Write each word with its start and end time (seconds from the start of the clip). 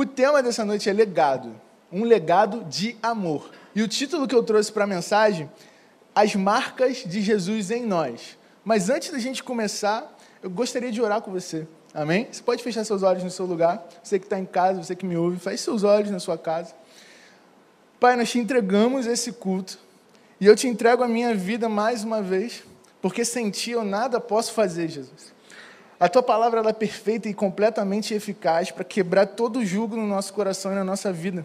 O 0.00 0.06
tema 0.06 0.42
dessa 0.42 0.64
noite 0.64 0.88
é 0.88 0.94
legado, 0.94 1.54
um 1.92 2.04
legado 2.04 2.64
de 2.64 2.96
amor. 3.02 3.50
E 3.74 3.82
o 3.82 3.86
título 3.86 4.26
que 4.26 4.34
eu 4.34 4.42
trouxe 4.42 4.72
para 4.72 4.84
a 4.84 4.86
mensagem, 4.86 5.46
As 6.14 6.34
Marcas 6.34 7.04
de 7.04 7.20
Jesus 7.20 7.70
em 7.70 7.84
Nós. 7.84 8.38
Mas 8.64 8.88
antes 8.88 9.10
da 9.10 9.18
gente 9.18 9.44
começar, 9.44 10.10
eu 10.42 10.48
gostaria 10.48 10.90
de 10.90 11.02
orar 11.02 11.20
com 11.20 11.30
você. 11.30 11.68
Amém? 11.92 12.26
Você 12.32 12.42
pode 12.42 12.62
fechar 12.62 12.82
seus 12.82 13.02
olhos 13.02 13.22
no 13.22 13.30
seu 13.30 13.44
lugar. 13.44 13.86
Você 14.02 14.18
que 14.18 14.24
está 14.24 14.38
em 14.38 14.46
casa, 14.46 14.82
você 14.82 14.96
que 14.96 15.04
me 15.04 15.18
ouve, 15.18 15.38
feche 15.38 15.64
seus 15.64 15.84
olhos 15.84 16.10
na 16.10 16.18
sua 16.18 16.38
casa. 16.38 16.74
Pai, 18.00 18.16
nós 18.16 18.30
te 18.30 18.38
entregamos 18.38 19.06
esse 19.06 19.32
culto. 19.32 19.78
E 20.40 20.46
eu 20.46 20.56
te 20.56 20.66
entrego 20.66 21.02
a 21.02 21.08
minha 21.08 21.34
vida 21.34 21.68
mais 21.68 22.04
uma 22.04 22.22
vez, 22.22 22.64
porque 23.02 23.22
sem 23.22 23.50
ti 23.50 23.72
eu 23.72 23.84
nada 23.84 24.18
posso 24.18 24.54
fazer, 24.54 24.88
Jesus. 24.88 25.39
A 26.00 26.08
tua 26.08 26.22
palavra 26.22 26.66
é 26.66 26.72
perfeita 26.72 27.28
e 27.28 27.34
completamente 27.34 28.14
eficaz 28.14 28.70
para 28.70 28.82
quebrar 28.82 29.26
todo 29.26 29.58
o 29.58 29.66
jugo 29.66 29.96
no 29.96 30.06
nosso 30.06 30.32
coração 30.32 30.72
e 30.72 30.74
na 30.74 30.82
nossa 30.82 31.12
vida. 31.12 31.44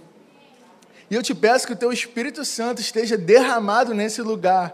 E 1.12 1.16
eu 1.16 1.22
te 1.22 1.36
peço 1.36 1.68
que 1.68 1.74
o 1.74 1.76
teu 1.76 1.92
Espírito 1.92 2.46
Santo 2.46 2.80
esteja 2.80 3.18
derramado 3.18 3.94
nesse 3.94 4.22
lugar. 4.22 4.74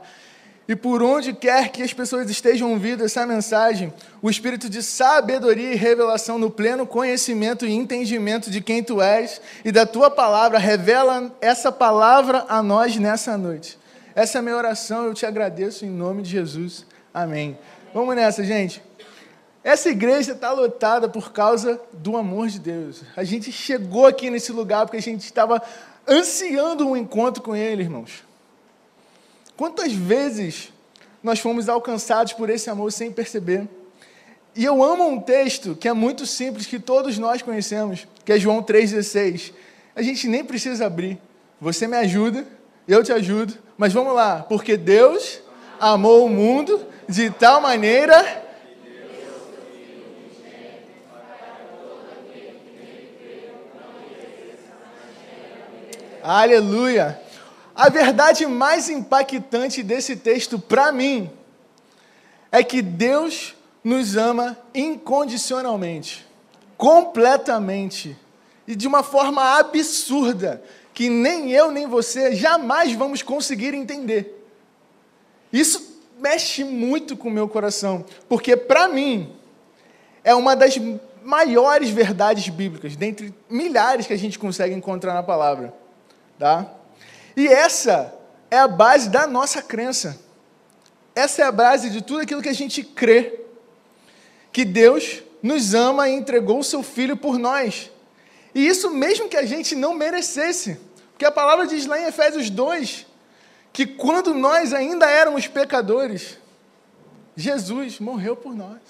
E 0.68 0.76
por 0.76 1.02
onde 1.02 1.34
quer 1.34 1.70
que 1.70 1.82
as 1.82 1.92
pessoas 1.94 2.30
estejam 2.30 2.72
ouvindo 2.72 3.04
essa 3.04 3.26
mensagem, 3.26 3.92
o 4.22 4.30
espírito 4.30 4.70
de 4.70 4.84
sabedoria 4.84 5.74
e 5.74 5.76
revelação 5.76 6.38
no 6.38 6.52
pleno 6.52 6.86
conhecimento 6.86 7.66
e 7.66 7.74
entendimento 7.74 8.52
de 8.52 8.62
quem 8.62 8.84
tu 8.84 9.02
és 9.02 9.42
e 9.66 9.72
da 9.72 9.86
tua 9.86 10.12
palavra, 10.12 10.60
revela 10.60 11.36
essa 11.42 11.72
palavra 11.72 12.46
a 12.48 12.62
nós 12.62 12.96
nessa 12.98 13.36
noite. 13.36 13.80
Essa 14.14 14.38
é 14.38 14.40
a 14.40 14.42
minha 14.44 14.56
oração, 14.56 15.06
eu 15.06 15.14
te 15.16 15.26
agradeço 15.26 15.86
em 15.86 15.90
nome 15.90 16.22
de 16.22 16.30
Jesus. 16.30 16.86
Amém. 17.12 17.58
Vamos 17.94 18.16
nessa, 18.16 18.44
gente. 18.44 18.82
Essa 19.64 19.90
igreja 19.90 20.32
está 20.32 20.52
lotada 20.52 21.08
por 21.08 21.32
causa 21.32 21.80
do 21.94 22.18
amor 22.18 22.48
de 22.48 22.60
Deus. 22.60 23.04
A 23.16 23.24
gente 23.24 23.52
chegou 23.52 24.08
aqui 24.08 24.30
nesse 24.30 24.52
lugar 24.52 24.86
porque 24.86 24.98
a 24.98 25.02
gente 25.02 25.24
estava 25.24 25.62
ansiando 26.08 26.88
um 26.88 26.98
encontro 26.98 27.44
com 27.44 27.56
Ele, 27.56 27.84
irmãos. 27.84 28.24
Quantas 29.56 29.94
vezes 29.94 30.74
nós 31.22 31.40
fomos 31.40 31.70
alcançados 31.70 32.34
por 32.34 32.50
esse 32.50 32.72
amor 32.72 32.92
sem 32.92 33.12
perceber? 33.12 33.68
E 34.56 34.66
eu 34.66 34.84
amo 34.84 35.08
um 35.08 35.20
texto 35.20 35.76
que 35.76 35.88
é 35.88 35.94
muito 35.94 36.26
simples, 36.26 36.66
que 36.66 36.80
todos 36.80 37.20
nós 37.20 37.44
conhecemos, 37.44 38.08
que 38.26 38.34
é 38.34 38.40
João 38.40 38.64
3,16. 38.64 39.54
A 39.96 40.02
gente 40.02 40.28
nem 40.28 40.44
precisa 40.44 40.88
abrir. 40.88 41.20
Você 41.60 41.86
me 41.86 41.96
ajuda, 41.98 42.48
eu 42.88 43.04
te 43.04 43.14
ajudo, 43.14 43.54
mas 43.78 43.94
vamos 43.94 44.16
lá. 44.16 44.40
Porque 44.42 44.76
Deus 44.76 45.40
amou 45.80 46.26
o 46.26 46.30
mundo 46.30 46.84
de 47.08 47.30
tal 47.30 47.62
maneira 47.62 48.41
Aleluia! 56.34 57.20
A 57.76 57.90
verdade 57.90 58.46
mais 58.46 58.88
impactante 58.88 59.84
desse 59.84 60.16
texto 60.16 60.58
para 60.58 60.90
mim 60.90 61.30
é 62.50 62.64
que 62.64 62.82
Deus 62.82 63.54
nos 63.84 64.16
ama 64.16 64.58
incondicionalmente, 64.74 66.26
completamente 66.78 68.18
e 68.66 68.78
de 68.78 68.88
uma 68.88 69.04
forma 69.04 69.60
absurda 69.60 70.64
que 70.94 71.10
nem 71.10 71.52
eu 71.52 71.70
nem 71.70 71.86
você 71.86 72.34
jamais 72.34 72.94
vamos 72.94 73.22
conseguir 73.22 73.74
entender. 73.74 74.42
Isso 75.52 76.00
mexe 76.18 76.64
muito 76.64 77.18
com 77.18 77.28
o 77.28 77.32
meu 77.32 77.50
coração, 77.50 78.06
porque 78.30 78.56
para 78.56 78.88
mim 78.88 79.36
é 80.24 80.34
uma 80.34 80.56
das 80.56 80.80
maiores 81.26 81.90
verdades 81.90 82.48
bíblicas, 82.48 82.96
dentre 82.96 83.34
milhares 83.50 84.08
que 84.08 84.14
a 84.14 84.18
gente 84.18 84.40
consegue 84.40 84.74
encontrar 84.74 85.14
na 85.14 85.24
palavra. 85.24 85.81
Tá? 86.42 86.66
E 87.38 87.48
essa 87.48 88.12
é 88.50 88.58
a 88.58 88.68
base 88.68 89.10
da 89.10 89.28
nossa 89.28 89.62
crença. 89.62 90.20
Essa 91.14 91.44
é 91.44 91.46
a 91.46 91.52
base 91.52 91.92
de 91.92 92.02
tudo 92.02 92.22
aquilo 92.22 92.42
que 92.42 92.50
a 92.50 92.54
gente 92.54 92.82
crê. 92.82 93.42
Que 94.52 94.66
Deus 94.66 95.22
nos 95.44 95.76
ama 95.76 96.10
e 96.10 96.14
entregou 96.14 96.58
o 96.58 96.64
seu 96.64 96.82
Filho 96.82 97.16
por 97.16 97.38
nós. 97.38 97.92
E 98.56 98.66
isso 98.66 98.90
mesmo 98.90 99.30
que 99.30 99.38
a 99.38 99.46
gente 99.46 99.76
não 99.76 99.94
merecesse. 99.94 100.80
Porque 101.12 101.26
a 101.26 101.32
palavra 101.32 101.68
diz 101.68 101.86
lá 101.86 102.00
em 102.00 102.06
Efésios 102.06 102.50
2 102.50 103.06
que 103.72 103.86
quando 103.86 104.34
nós 104.34 104.74
ainda 104.74 105.08
éramos 105.08 105.46
pecadores, 105.48 106.40
Jesus 107.36 108.00
morreu 108.00 108.36
por 108.36 108.56
nós. 108.56 108.82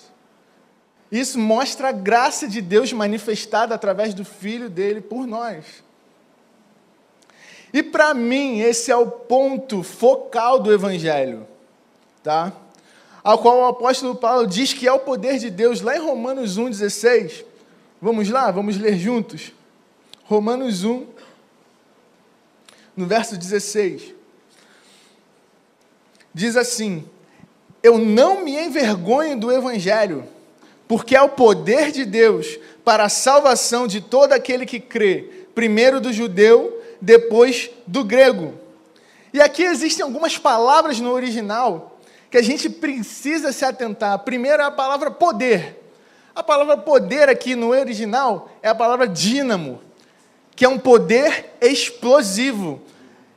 Isso 1.11 1.37
mostra 1.37 1.89
a 1.89 1.91
graça 1.91 2.47
de 2.47 2.61
Deus 2.61 2.93
manifestada 2.93 3.75
através 3.75 4.13
do 4.13 4.23
Filho 4.23 4.69
dele 4.69 5.01
por 5.01 5.27
nós. 5.27 5.65
E 7.73 7.81
para 7.81 8.13
mim, 8.13 8.59
esse 8.59 8.91
é 8.91 8.95
o 8.95 9.07
ponto 9.07 9.81
focal 9.81 10.59
do 10.59 10.73
Evangelho, 10.73 11.47
tá? 12.21 12.51
Ao 13.23 13.37
qual 13.37 13.59
o 13.59 13.65
apóstolo 13.65 14.15
Paulo 14.15 14.45
diz 14.45 14.73
que 14.73 14.87
é 14.87 14.91
o 14.91 14.99
poder 14.99 15.37
de 15.37 15.49
Deus, 15.49 15.79
lá 15.79 15.95
em 15.95 16.01
Romanos 16.01 16.57
1,16. 16.59 17.45
Vamos 18.01 18.29
lá, 18.29 18.51
vamos 18.51 18.77
ler 18.77 18.97
juntos. 18.97 19.53
Romanos 20.25 20.83
1, 20.83 21.05
no 22.95 23.05
verso 23.05 23.37
16. 23.37 24.15
Diz 26.33 26.57
assim: 26.57 27.05
Eu 27.81 27.97
não 27.97 28.43
me 28.43 28.57
envergonho 28.57 29.39
do 29.39 29.51
Evangelho, 29.51 30.25
porque 30.87 31.15
é 31.15 31.21
o 31.21 31.29
poder 31.29 31.91
de 31.91 32.03
Deus 32.03 32.59
para 32.83 33.05
a 33.05 33.09
salvação 33.09 33.87
de 33.87 34.01
todo 34.01 34.33
aquele 34.33 34.65
que 34.65 34.79
crê, 34.79 35.45
primeiro 35.53 36.01
do 36.01 36.11
judeu 36.11 36.80
depois 37.01 37.69
do 37.87 38.03
grego. 38.03 38.53
E 39.33 39.41
aqui 39.41 39.63
existem 39.63 40.03
algumas 40.03 40.37
palavras 40.37 40.99
no 40.99 41.11
original 41.11 41.97
que 42.29 42.37
a 42.37 42.41
gente 42.41 42.69
precisa 42.69 43.51
se 43.51 43.65
atentar. 43.65 44.19
Primeiro 44.19 44.61
é 44.61 44.65
a 44.65 44.71
palavra 44.71 45.09
poder. 45.11 45.81
A 46.33 46.41
palavra 46.41 46.77
poder 46.77 47.27
aqui 47.27 47.55
no 47.55 47.69
original 47.69 48.49
é 48.61 48.69
a 48.69 48.75
palavra 48.75 49.07
dínamo, 49.07 49.81
que 50.55 50.63
é 50.63 50.69
um 50.69 50.79
poder 50.79 51.57
explosivo. 51.59 52.81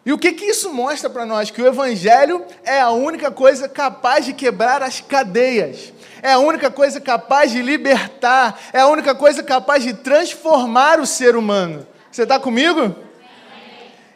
E 0.06 0.12
o 0.12 0.18
que, 0.18 0.32
que 0.32 0.44
isso 0.44 0.72
mostra 0.72 1.08
para 1.08 1.24
nós? 1.24 1.50
Que 1.50 1.62
o 1.62 1.66
Evangelho 1.66 2.44
é 2.62 2.78
a 2.80 2.90
única 2.90 3.30
coisa 3.30 3.68
capaz 3.68 4.26
de 4.26 4.32
quebrar 4.32 4.82
as 4.82 5.00
cadeias, 5.00 5.92
é 6.22 6.32
a 6.32 6.38
única 6.38 6.70
coisa 6.70 7.00
capaz 7.00 7.50
de 7.50 7.62
libertar, 7.62 8.60
é 8.72 8.80
a 8.80 8.86
única 8.86 9.14
coisa 9.14 9.42
capaz 9.42 9.82
de 9.82 9.94
transformar 9.94 11.00
o 11.00 11.06
ser 11.06 11.34
humano. 11.36 11.86
Você 12.12 12.22
está 12.22 12.38
comigo? 12.38 12.94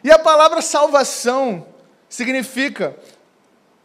E 0.03 0.11
a 0.11 0.19
palavra 0.19 0.61
salvação 0.61 1.67
significa 2.07 2.95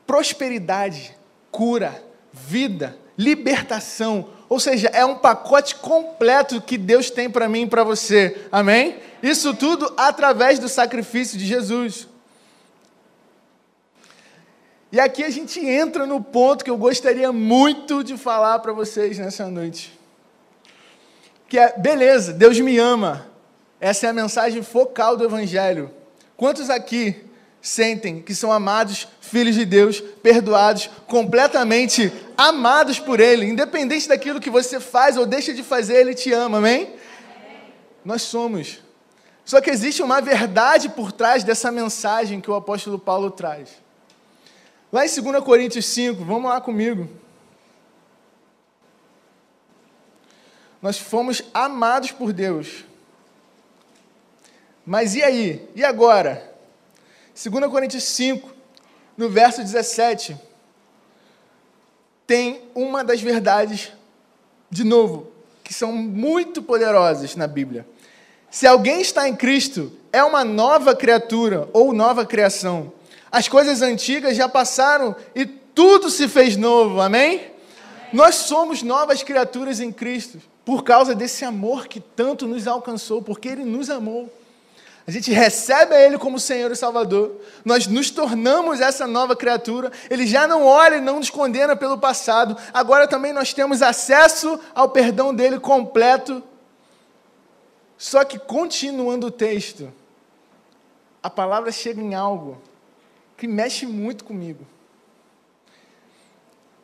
prosperidade, 0.06 1.16
cura, 1.50 2.02
vida, 2.32 2.97
libertação. 3.16 4.28
Ou 4.48 4.60
seja, 4.60 4.88
é 4.88 5.04
um 5.04 5.16
pacote 5.16 5.76
completo 5.76 6.60
que 6.60 6.78
Deus 6.78 7.10
tem 7.10 7.30
para 7.30 7.48
mim 7.48 7.62
e 7.62 7.69
para 7.69 7.84
você. 7.84 8.47
Amém? 8.50 8.98
Isso 9.22 9.54
tudo 9.54 9.92
através 9.97 10.58
do 10.58 10.69
sacrifício 10.69 11.38
de 11.38 11.47
Jesus. 11.47 12.08
E 14.92 15.00
aqui 15.00 15.25
a 15.25 15.31
gente 15.31 15.58
entra 15.58 16.06
no 16.06 16.22
ponto 16.22 16.64
que 16.64 16.70
eu 16.70 16.76
gostaria 16.76 17.32
muito 17.32 18.04
de 18.04 18.16
falar 18.16 18.60
para 18.60 18.72
vocês 18.72 19.19
nessa 19.19 19.48
noite. 19.48 19.98
Que 21.48 21.58
é, 21.58 21.76
beleza, 21.76 22.32
Deus 22.32 22.60
me 22.60 22.78
ama. 22.78 23.26
Essa 23.81 24.06
é 24.06 24.10
a 24.10 24.12
mensagem 24.12 24.62
focal 24.62 25.16
do 25.16 25.25
Evangelho. 25.25 25.91
Quantos 26.37 26.71
aqui 26.71 27.25
sentem 27.61 28.20
que 28.20 28.35
são 28.35 28.53
amados, 28.53 29.08
filhos 29.20 29.55
de 29.55 29.64
Deus, 29.64 30.00
perdoados, 30.23 30.91
completamente 31.06 32.12
amados 32.37 32.99
por 32.99 33.20
Ele, 33.20 33.47
independente 33.47 34.08
daquilo 34.08 34.41
que 34.41 34.50
você 34.50 34.79
faz 34.79 35.17
ou 35.17 35.25
deixa 35.25 35.55
de 35.55 35.62
fazer, 35.62 35.94
Ele 35.97 36.14
te 36.14 36.32
ama, 36.32 36.58
amém? 36.58 36.94
Nós 38.05 38.23
somos. 38.23 38.81
Só 39.44 39.61
que 39.61 39.70
existe 39.70 40.03
uma 40.03 40.20
verdade 40.20 40.88
por 40.88 41.12
trás 41.12 41.44
dessa 41.44 41.70
mensagem 41.70 42.41
que 42.41 42.50
o 42.50 42.55
apóstolo 42.55 42.99
Paulo 42.99 43.31
traz. 43.31 43.70
Lá 44.93 45.05
em 45.05 45.08
2 45.08 45.43
Coríntios 45.43 45.87
5, 45.87 46.25
vamos 46.25 46.50
lá 46.50 46.61
comigo. 46.61 47.08
Nós 50.81 50.99
fomos 50.99 51.43
amados 51.55 52.12
por 52.12 52.32
Deus. 52.32 52.85
Mas 54.86 55.14
e 55.14 55.22
aí? 55.22 55.69
E 55.75 55.84
agora? 55.84 56.52
2 57.34 57.66
Coríntios 57.70 58.04
5, 58.04 58.48
no 59.16 59.28
verso 59.28 59.62
17, 59.62 60.36
tem 62.26 62.62
uma 62.75 63.02
das 63.02 63.20
verdades, 63.20 63.92
de 64.70 64.84
novo, 64.84 65.32
que 65.62 65.72
são 65.72 65.92
muito 65.92 66.62
poderosas 66.62 67.34
na 67.34 67.46
Bíblia. 67.46 67.86
Se 68.50 68.66
alguém 68.66 69.00
está 69.00 69.28
em 69.28 69.34
Cristo, 69.34 69.92
é 70.12 70.22
uma 70.22 70.44
nova 70.44 70.94
criatura 70.94 71.69
ou 71.72 71.92
nova 71.92 72.25
criação. 72.25 72.92
As 73.32 73.48
coisas 73.48 73.82
antigas 73.82 74.36
já 74.36 74.48
passaram 74.48 75.16
e 75.34 75.44
tudo 75.44 76.08
se 76.08 76.28
fez 76.28 76.56
novo, 76.56 77.00
amém? 77.00 77.36
amém. 77.36 77.50
Nós 78.12 78.36
somos 78.36 78.82
novas 78.82 79.25
criaturas 79.25 79.81
em 79.81 79.90
Cristo 79.90 80.40
por 80.64 80.84
causa 80.84 81.14
desse 81.14 81.44
amor 81.44 81.88
que 81.88 81.98
tanto 81.98 82.46
nos 82.46 82.69
alcançou, 82.69 83.20
porque 83.20 83.48
Ele 83.48 83.64
nos 83.64 83.90
amou. 83.90 84.32
A 85.06 85.11
gente 85.11 85.31
recebe 85.31 85.95
a 85.95 86.01
Ele 86.01 86.17
como 86.17 86.41
Senhor 86.41 86.71
e 86.71 86.77
Salvador, 86.77 87.39
nós 87.62 87.87
nos 87.87 88.11
tornamos 88.11 88.81
essa 88.81 89.06
nova 89.06 89.37
criatura, 89.37 89.93
Ele 90.09 90.27
já 90.27 90.49
não 90.49 90.65
olha 90.65 90.97
e 90.97 91.01
não 91.01 91.19
nos 91.19 91.29
condena 91.29 91.77
pelo 91.77 91.99
passado, 91.99 92.56
agora 92.73 93.06
também 93.06 93.33
nós 93.33 93.53
temos 93.53 93.83
acesso 93.83 94.59
ao 94.75 94.89
perdão 94.89 95.35
dele 95.35 95.61
completo. 95.61 96.43
Só 97.99 98.25
que, 98.25 98.39
continuando 98.39 99.27
o 99.27 99.31
texto, 99.31 99.93
a 101.23 101.29
palavra 101.29 101.71
chega 101.71 102.01
em 102.01 102.15
algo 102.15 102.61
que 103.37 103.47
mexe 103.47 103.87
muito 103.87 104.25
comigo. 104.25 104.67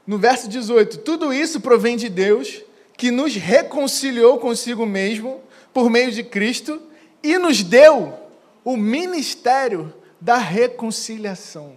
No 0.06 0.18
verso 0.18 0.46
18: 0.46 0.98
Tudo 0.98 1.32
isso 1.32 1.60
provém 1.60 1.96
de 1.96 2.10
Deus, 2.10 2.62
que 2.98 3.10
nos 3.10 3.34
reconciliou 3.34 4.38
consigo 4.38 4.84
mesmo 4.84 5.40
por 5.72 5.88
meio 5.88 6.12
de 6.12 6.22
Cristo 6.22 6.82
e 7.22 7.38
nos 7.38 7.62
deu 7.62 8.18
o 8.64 8.76
ministério 8.76 9.94
da 10.20 10.36
reconciliação. 10.36 11.76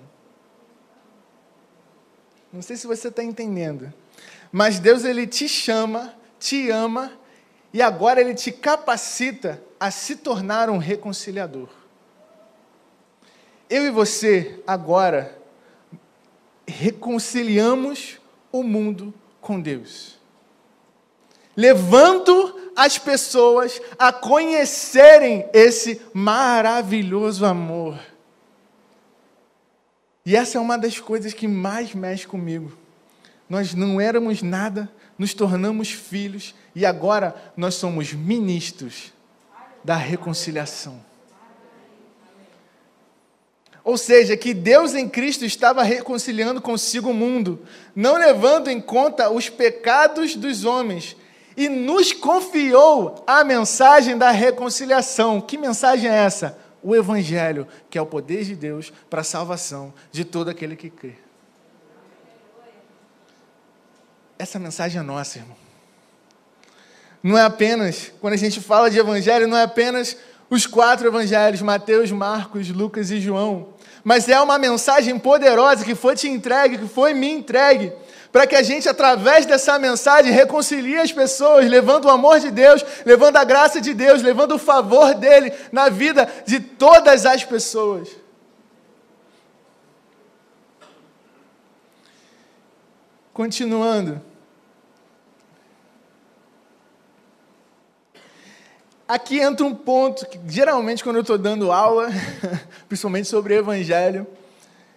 Não 2.52 2.62
sei 2.62 2.76
se 2.76 2.86
você 2.86 3.08
está 3.08 3.24
entendendo, 3.24 3.92
mas 4.52 4.80
Deus 4.80 5.04
ele 5.04 5.26
te 5.26 5.48
chama, 5.48 6.14
te 6.40 6.70
ama 6.70 7.12
e 7.74 7.82
agora 7.82 8.22
ele 8.22 8.36
te 8.36 8.52
capacita 8.52 9.62
a 9.80 9.90
se 9.90 10.18
tornar 10.18 10.70
um 10.70 10.78
reconciliador. 10.78 11.70
Eu 13.70 13.88
e 13.88 13.90
você 13.90 14.62
agora 14.68 15.42
reconciliamos 16.68 18.20
o 18.52 18.62
mundo 18.62 19.14
com 19.42 19.60
Deus 19.60 20.22
levando 21.56 22.63
as 22.76 22.98
pessoas 22.98 23.82
a 23.98 24.12
conhecerem 24.12 25.46
esse 25.54 26.02
maravilhoso 26.14 27.46
amor. 27.46 28.00
E 30.26 30.36
essa 30.36 30.58
é 30.58 30.62
uma 30.62 30.78
das 30.78 31.00
coisas 31.00 31.34
que 31.34 31.48
mais 31.48 31.94
mexe 31.94 32.26
comigo. 32.26 32.72
Nós 33.50 33.74
não 33.74 34.00
éramos 34.00 34.42
nada, 34.42 34.90
nos 35.18 35.34
tornamos 35.34 35.92
filhos 35.92 36.56
e 36.74 36.86
agora 36.86 37.36
nós 37.56 37.76
somos 37.76 38.14
ministros 38.14 39.14
da 39.84 39.96
reconciliação. 39.96 41.00
Ou 43.84 43.98
seja, 43.98 44.38
que 44.38 44.54
Deus 44.54 44.96
em 44.96 45.10
Cristo 45.10 45.44
estava 45.44 45.84
reconciliando 45.84 46.62
consigo 46.62 47.10
o 47.10 47.14
mundo, 47.14 47.66
não 47.94 48.16
levando 48.16 48.70
em 48.70 48.80
conta 48.80 49.30
os 49.30 49.50
pecados 49.50 50.38
dos 50.38 50.64
homens, 50.64 51.18
e 51.56 51.70
nos 51.70 52.12
confiou 52.12 53.24
a 53.26 53.44
mensagem 53.44 54.18
da 54.18 54.32
reconciliação. 54.32 55.40
Que 55.40 55.58
mensagem 55.58 56.10
é 56.10 56.16
essa? 56.16 56.58
O 56.82 56.96
Evangelho, 56.96 57.68
que 57.90 57.98
é 57.98 58.02
o 58.02 58.06
poder 58.06 58.44
de 58.44 58.56
Deus 58.56 58.92
para 59.10 59.22
a 59.22 59.24
salvação 59.24 59.94
de 60.12 60.26
todo 60.26 60.50
aquele 60.50 60.76
que 60.76 60.90
crê. 60.90 61.16
Essa 64.38 64.60
mensagem 64.60 65.00
é 65.00 65.04
nossa, 65.04 65.40
irmão. 65.40 65.56
Não 67.22 67.38
é 67.38 67.44
apenas, 67.44 68.12
quando 68.20 68.34
a 68.34 68.38
gente 68.38 68.60
fala 68.60 68.90
de 68.90 69.00
Evangelho, 69.00 69.48
não 69.48 69.58
é 69.58 69.64
apenas 69.64 70.18
os 70.50 70.68
quatro 70.68 71.08
Evangelhos, 71.08 71.62
Mateus, 71.62 72.12
Marcos, 72.12 72.70
Lucas 72.70 73.10
e 73.12 73.22
João, 73.22 73.70
mas 74.04 74.28
é 74.28 74.40
uma 74.42 74.60
mensagem 74.60 75.18
poderosa 75.18 75.86
que 75.86 75.96
foi 75.96 76.16
te 76.16 76.28
entregue, 76.28 76.78
que 76.78 76.88
foi 76.88 77.14
me 77.14 77.32
entregue 77.32 77.94
para 78.34 78.48
que 78.48 78.56
a 78.56 78.64
gente, 78.64 78.90
através 78.90 79.46
dessa 79.46 79.78
mensagem, 79.78 80.32
reconcilie 80.32 80.98
as 80.98 81.12
pessoas, 81.12 81.70
levando 81.70 82.06
o 82.06 82.10
amor 82.10 82.40
de 82.40 82.50
Deus, 82.50 82.84
levando 83.06 83.38
a 83.38 83.44
graça 83.44 83.80
de 83.80 83.94
Deus, 83.94 84.24
levando 84.24 84.56
o 84.56 84.58
favor 84.58 85.14
dele 85.14 85.54
na 85.72 85.88
vida 85.88 86.28
de 86.44 86.60
todas 86.60 87.28
as 87.28 87.46
pessoas. 87.46 88.10
Continuando. 93.32 94.20
Aqui 99.08 99.40
entra 99.40 99.64
um 99.64 99.76
ponto 99.76 100.26
que 100.26 100.40
geralmente 100.48 101.04
quando 101.04 101.18
eu 101.18 101.22
estou 101.22 101.38
dando 101.38 101.72
aula, 101.72 102.10
principalmente 102.90 103.28
sobre 103.28 103.54
Evangelho, 103.54 104.26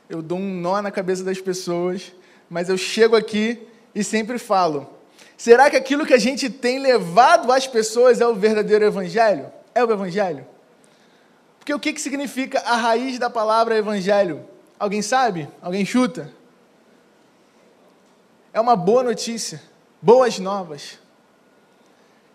eu 0.09 0.23
dou 0.23 0.39
um 0.39 0.59
nó 0.59 0.81
na 0.81 0.91
cabeça 0.91 1.23
das 1.23 1.39
pessoas 1.39 2.15
mas 2.49 2.69
eu 2.69 2.79
chego 2.79 3.17
aqui 3.17 3.67
e 3.95 4.05
sempre 4.05 4.39
falo: 4.39 4.89
será 5.37 5.71
que 5.71 5.77
aquilo 5.77 6.07
que 6.07 6.15
a 6.15 6.19
gente 6.19 6.49
tem 6.49 6.79
levado 6.79 7.51
às 7.53 7.67
pessoas 7.67 8.21
é 8.21 8.27
o 8.27 8.35
verdadeiro 8.35 8.85
evangelho? 8.85 9.53
É 9.75 9.85
o 9.85 9.91
evangelho? 9.91 10.47
Porque 11.59 11.75
o 11.75 11.81
que, 11.81 11.93
que 11.93 12.01
significa 12.01 12.61
a 12.61 12.77
raiz 12.77 13.19
da 13.19 13.29
palavra 13.29 13.77
evangelho? 13.77 14.47
Alguém 14.79 15.03
sabe? 15.03 15.49
Alguém 15.61 15.85
chuta? 15.85 16.33
É 18.53 18.61
uma 18.61 18.77
boa 18.77 19.03
notícia, 19.03 19.61
boas 20.01 20.39
novas. 20.39 20.99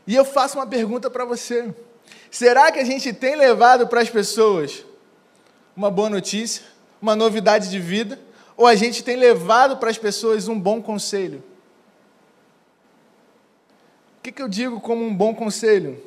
E 0.06 0.16
eu 0.16 0.26
faço 0.26 0.58
uma 0.58 0.68
pergunta 0.68 1.10
para 1.10 1.24
você: 1.24 1.74
será 2.30 2.72
que 2.72 2.80
a 2.80 2.84
gente 2.84 3.14
tem 3.14 3.36
levado 3.36 3.88
para 3.88 4.02
as 4.02 4.10
pessoas 4.10 4.84
uma 5.76 5.90
boa 5.90 6.10
notícia, 6.10 6.64
uma 7.02 7.16
novidade 7.16 7.70
de 7.70 7.80
vida? 7.80 8.20
Ou 8.62 8.68
a 8.68 8.76
gente 8.76 9.04
tem 9.04 9.16
levado 9.16 9.78
para 9.78 9.90
as 9.90 9.98
pessoas 9.98 10.48
um 10.48 10.60
bom 10.60 10.84
conselho? 10.84 11.44
O 14.20 14.22
que, 14.22 14.32
que 14.32 14.40
eu 14.40 14.48
digo 14.48 14.80
como 14.80 15.04
um 15.04 15.16
bom 15.16 15.34
conselho? 15.34 16.00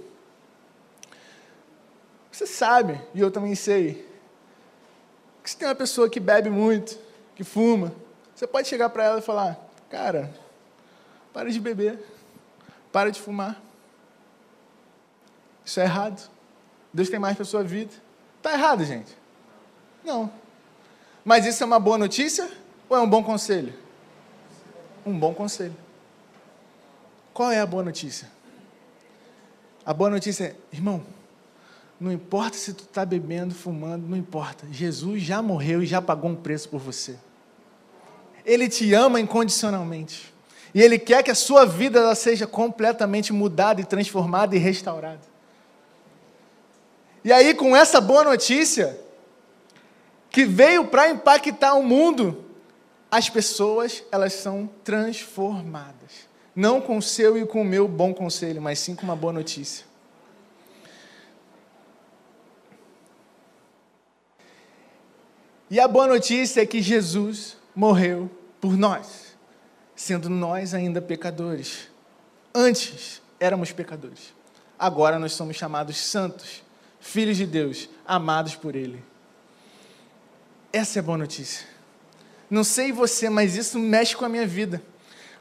Você 2.30 2.46
sabe, 2.46 3.00
e 3.12 3.18
eu 3.18 3.28
também 3.28 3.56
sei, 3.56 4.08
que 5.42 5.50
se 5.50 5.56
tem 5.56 5.66
uma 5.66 5.74
pessoa 5.74 6.08
que 6.08 6.20
bebe 6.20 6.48
muito, 6.48 6.96
que 7.34 7.42
fuma, 7.42 7.92
você 8.32 8.46
pode 8.46 8.68
chegar 8.68 8.88
para 8.88 9.02
ela 9.02 9.18
e 9.18 9.22
falar: 9.22 9.58
Cara, 9.90 10.32
para 11.32 11.50
de 11.50 11.58
beber, 11.58 11.98
para 12.92 13.10
de 13.10 13.20
fumar. 13.20 13.60
Isso 15.64 15.80
é 15.80 15.82
errado. 15.82 16.30
Deus 16.92 17.08
tem 17.08 17.18
mais 17.18 17.34
para 17.34 17.42
a 17.42 17.46
sua 17.46 17.64
vida. 17.64 17.92
Está 18.36 18.52
errado, 18.52 18.84
gente? 18.84 19.12
Não. 20.04 20.43
Mas 21.24 21.46
isso 21.46 21.62
é 21.62 21.66
uma 21.66 21.80
boa 21.80 21.96
notícia 21.96 22.50
ou 22.88 22.96
é 22.96 23.00
um 23.00 23.08
bom 23.08 23.22
conselho? 23.22 23.72
Um 25.06 25.18
bom 25.18 25.32
conselho. 25.32 25.76
Qual 27.32 27.50
é 27.50 27.60
a 27.60 27.66
boa 27.66 27.82
notícia? 27.82 28.30
A 29.84 29.92
boa 29.92 30.10
notícia 30.10 30.44
é, 30.44 30.54
irmão, 30.72 31.02
não 31.98 32.12
importa 32.12 32.56
se 32.56 32.72
tu 32.72 32.84
está 32.84 33.04
bebendo, 33.04 33.54
fumando, 33.54 34.06
não 34.06 34.16
importa. 34.16 34.66
Jesus 34.70 35.22
já 35.22 35.40
morreu 35.40 35.82
e 35.82 35.86
já 35.86 36.02
pagou 36.02 36.30
um 36.30 36.36
preço 36.36 36.68
por 36.68 36.80
você. 36.80 37.16
Ele 38.44 38.68
te 38.68 38.92
ama 38.92 39.20
incondicionalmente. 39.20 40.32
E 40.74 40.82
Ele 40.82 40.98
quer 40.98 41.22
que 41.22 41.30
a 41.30 41.34
sua 41.34 41.64
vida 41.64 42.00
ela 42.00 42.14
seja 42.14 42.46
completamente 42.46 43.32
mudada 43.32 43.80
e 43.80 43.84
transformada 43.84 44.56
e 44.56 44.58
restaurada. 44.58 45.22
E 47.24 47.32
aí, 47.32 47.54
com 47.54 47.74
essa 47.74 48.00
boa 48.00 48.24
notícia, 48.24 48.98
que 50.34 50.44
veio 50.44 50.88
para 50.88 51.08
impactar 51.08 51.74
o 51.74 51.82
mundo, 51.84 52.44
as 53.08 53.30
pessoas, 53.30 54.02
elas 54.10 54.32
são 54.32 54.68
transformadas. 54.82 56.28
Não 56.56 56.80
com 56.80 56.98
o 56.98 57.02
seu 57.02 57.38
e 57.38 57.46
com 57.46 57.62
o 57.62 57.64
meu 57.64 57.86
bom 57.86 58.12
conselho, 58.12 58.60
mas 58.60 58.80
sim 58.80 58.96
com 58.96 59.04
uma 59.04 59.14
boa 59.14 59.32
notícia. 59.32 59.86
E 65.70 65.78
a 65.78 65.86
boa 65.86 66.08
notícia 66.08 66.62
é 66.62 66.66
que 66.66 66.82
Jesus 66.82 67.56
morreu 67.72 68.28
por 68.60 68.76
nós, 68.76 69.36
sendo 69.94 70.28
nós 70.28 70.74
ainda 70.74 71.00
pecadores. 71.00 71.88
Antes 72.52 73.22
éramos 73.38 73.70
pecadores. 73.70 74.34
Agora 74.76 75.16
nós 75.16 75.30
somos 75.30 75.54
chamados 75.54 75.96
santos, 75.96 76.64
filhos 76.98 77.36
de 77.36 77.46
Deus, 77.46 77.88
amados 78.04 78.56
por 78.56 78.74
Ele. 78.74 79.13
Essa 80.74 80.98
é 80.98 81.00
a 81.00 81.02
boa 81.04 81.16
notícia. 81.16 81.64
Não 82.50 82.64
sei 82.64 82.90
você, 82.90 83.30
mas 83.30 83.54
isso 83.54 83.78
mexe 83.78 84.16
com 84.16 84.24
a 84.24 84.28
minha 84.28 84.44
vida. 84.44 84.82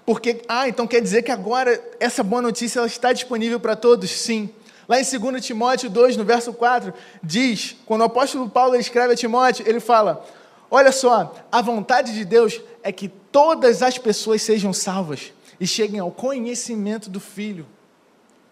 Porque, 0.05 0.43
ah, 0.47 0.69
então 0.69 0.85
quer 0.85 1.01
dizer 1.01 1.23
que 1.23 1.31
agora 1.31 1.83
essa 1.99 2.21
boa 2.21 2.39
notícia 2.39 2.77
ela 2.77 2.85
está 2.85 3.11
disponível 3.11 3.59
para 3.59 3.75
todos? 3.75 4.11
Sim. 4.11 4.51
Lá 4.87 5.01
em 5.01 5.03
2 5.03 5.43
Timóteo 5.43 5.89
2, 5.89 6.17
no 6.17 6.23
verso 6.23 6.53
4, 6.53 6.93
diz, 7.23 7.75
quando 7.83 8.01
o 8.01 8.03
apóstolo 8.03 8.47
Paulo 8.47 8.75
escreve 8.75 9.13
a 9.13 9.15
Timóteo, 9.15 9.67
ele 9.67 9.79
fala: 9.79 10.23
Olha 10.69 10.91
só, 10.91 11.33
a 11.51 11.61
vontade 11.63 12.13
de 12.13 12.23
Deus 12.23 12.61
é 12.83 12.91
que 12.91 13.07
todas 13.07 13.81
as 13.81 13.97
pessoas 13.97 14.39
sejam 14.43 14.71
salvas 14.71 15.33
e 15.59 15.65
cheguem 15.65 15.99
ao 15.99 16.11
conhecimento 16.11 17.09
do 17.09 17.19
Filho. 17.19 17.65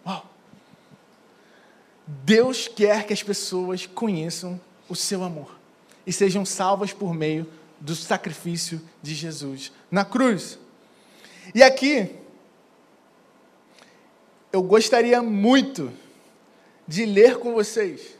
Uau! 0.04 0.26
Deus 2.08 2.66
quer 2.66 3.06
que 3.06 3.12
as 3.12 3.22
pessoas 3.22 3.86
conheçam 3.86 4.60
o 4.88 4.96
seu 4.96 5.22
amor 5.22 5.61
e 6.06 6.12
sejam 6.12 6.44
salvas 6.44 6.92
por 6.92 7.14
meio 7.14 7.46
do 7.80 7.94
sacrifício 7.94 8.80
de 9.02 9.14
Jesus 9.14 9.72
na 9.90 10.04
cruz. 10.04 10.58
E 11.54 11.62
aqui, 11.62 12.14
eu 14.52 14.62
gostaria 14.62 15.20
muito 15.22 15.92
de 16.86 17.04
ler 17.04 17.38
com 17.38 17.52
vocês 17.52 18.16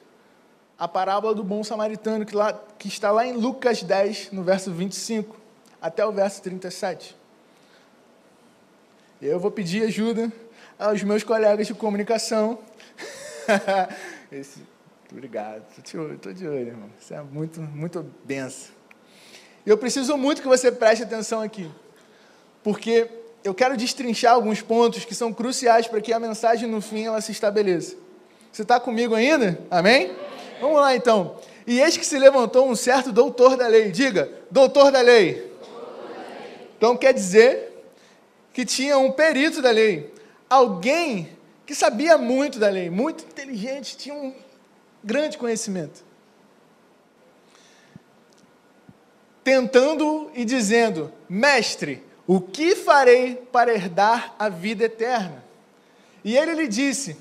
a 0.79 0.89
parábola 0.89 1.35
do 1.35 1.45
bom 1.45 1.63
samaritano, 1.63 2.27
que, 2.27 2.35
lá, 2.35 2.53
que 2.77 2.89
está 2.89 3.13
lá 3.13 3.25
em 3.25 3.35
Lucas 3.35 3.83
10, 3.83 4.33
no 4.33 4.43
verso 4.43 4.73
25, 4.73 5.37
até 5.81 6.05
o 6.05 6.11
verso 6.11 6.43
37. 6.43 7.17
Eu 9.21 9.39
vou 9.39 9.53
pedir 9.53 9.85
ajuda 9.85 10.33
aos 10.77 11.03
meus 11.05 11.23
colegas 11.23 11.69
de 11.69 11.75
comunicação. 11.75 12.59
Esse, 14.33 14.61
obrigado, 15.13 15.63
estou 15.79 16.33
de 16.33 16.47
olho, 16.47 16.69
irmão. 16.69 16.91
Isso 17.01 17.15
é 17.15 17.23
muito, 17.23 17.61
muito 17.61 18.05
benção. 18.25 18.73
E 19.65 19.71
eu 19.71 19.79
preciso 19.79 20.17
muito 20.17 20.43
que 20.43 20.49
você 20.49 20.73
preste 20.73 21.05
atenção 21.05 21.41
aqui, 21.41 21.71
porque 22.63 23.09
eu 23.45 23.55
quero 23.55 23.77
destrinchar 23.77 24.35
alguns 24.35 24.63
pontos 24.63 25.05
que 25.05 25.15
são 25.15 25.33
cruciais 25.33 25.87
para 25.87 26.01
que 26.01 26.13
a 26.13 26.19
mensagem 26.19 26.69
no 26.69 26.81
fim 26.81 27.05
ela 27.07 27.21
se 27.21 27.33
estabeleça. 27.33 27.97
Você 28.51 28.63
está 28.63 28.79
comigo 28.79 29.15
ainda? 29.15 29.59
Amém? 29.71 30.13
Vamos 30.61 30.81
lá 30.81 30.95
então. 30.95 31.37
E 31.67 31.81
eis 31.81 31.97
que 31.97 32.05
se 32.05 32.19
levantou 32.19 32.69
um 32.69 32.75
certo 32.75 33.13
doutor 33.13 33.57
da 33.57 33.67
lei. 33.67 33.91
Diga. 33.91 34.31
Doutor 34.51 34.91
da 34.91 35.01
lei. 35.01 35.53
Então 36.77 36.97
quer 36.97 37.15
dizer 37.15 37.85
que 38.53 38.65
tinha 38.65 38.99
um 38.99 39.11
perito 39.11 39.63
da 39.63 39.71
lei. 39.71 40.13
Alguém 40.51 41.31
que 41.65 41.75
sabia 41.75 42.19
muito 42.19 42.59
da 42.59 42.69
lei, 42.69 42.91
muito 42.91 43.25
inteligente, 43.25 43.97
tinha 43.97 44.15
um 44.15 44.35
grande 45.03 45.39
conhecimento. 45.39 46.05
Tentando 49.43 50.31
e 50.35 50.45
dizendo: 50.45 51.13
Mestre, 51.29 52.03
o 52.27 52.41
que 52.41 52.77
farei 52.77 53.35
para 53.35 53.75
herdar 53.75 54.35
a 54.39 54.49
vida 54.49 54.85
eterna? 54.85 55.45
E 56.25 56.37
ele 56.37 56.55
lhe 56.55 56.69
disse: 56.69 57.17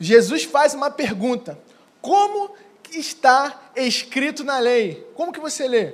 Jesus 0.00 0.44
faz 0.44 0.74
uma 0.74 0.90
pergunta: 0.90 1.58
como 2.00 2.50
está 2.90 3.70
escrito 3.76 4.44
na 4.44 4.58
lei? 4.58 5.06
Como 5.14 5.32
que 5.32 5.40
você 5.40 5.68
lê? 5.68 5.92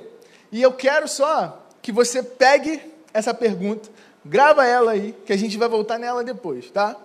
E 0.51 0.61
eu 0.61 0.73
quero 0.73 1.07
só 1.07 1.65
que 1.81 1.91
você 1.91 2.21
pegue 2.21 2.81
essa 3.13 3.33
pergunta, 3.33 3.89
grava 4.25 4.65
ela 4.65 4.91
aí, 4.91 5.15
que 5.25 5.33
a 5.33 5.37
gente 5.37 5.57
vai 5.57 5.67
voltar 5.67 5.97
nela 5.97 6.23
depois, 6.23 6.69
tá? 6.69 6.95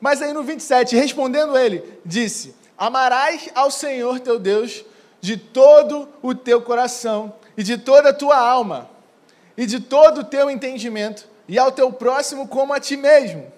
Mas 0.00 0.22
aí 0.22 0.32
no 0.32 0.42
27, 0.42 0.96
respondendo 0.96 1.56
ele, 1.56 1.82
disse: 2.04 2.54
Amarás 2.82 3.48
ao 3.54 3.70
Senhor 3.70 4.18
teu 4.18 4.40
Deus 4.40 4.84
de 5.20 5.36
todo 5.36 6.08
o 6.20 6.34
teu 6.34 6.60
coração 6.60 7.32
e 7.56 7.62
de 7.62 7.78
toda 7.78 8.08
a 8.08 8.12
tua 8.12 8.36
alma 8.36 8.90
e 9.56 9.66
de 9.66 9.78
todo 9.78 10.22
o 10.22 10.24
teu 10.24 10.50
entendimento, 10.50 11.28
e 11.46 11.60
ao 11.60 11.70
teu 11.70 11.92
próximo 11.92 12.48
como 12.48 12.72
a 12.72 12.80
ti 12.80 12.96
mesmo. 12.96 13.52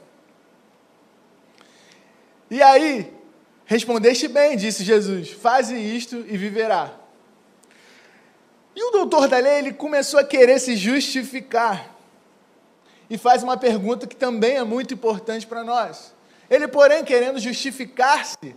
E 2.51 2.63
aí, 2.63 3.11
respondeste 3.65 4.29
bem, 4.29 4.59
disse 4.59 4.85
Jesus, 4.85 5.31
faze 5.31 5.75
isto 5.75 6.17
e 6.29 6.37
viverá. 6.37 6.93
E 8.77 8.83
o 8.83 8.91
doutor 8.91 9.27
da 9.27 9.39
lei, 9.39 9.61
ele 9.61 9.73
começou 9.73 10.21
a 10.21 10.25
querer 10.25 10.59
se 10.59 10.77
justificar. 10.77 11.95
E 13.09 13.17
faz 13.17 13.43
uma 13.43 13.57
pergunta 13.57 14.07
que 14.07 14.17
também 14.17 14.57
é 14.57 14.65
muito 14.65 14.93
importante 14.93 15.47
para 15.47 15.65
nós. 15.65 16.13
Ele, 16.51 16.69
porém, 16.69 17.03
querendo 17.03 17.39
justificar-se, 17.39 18.55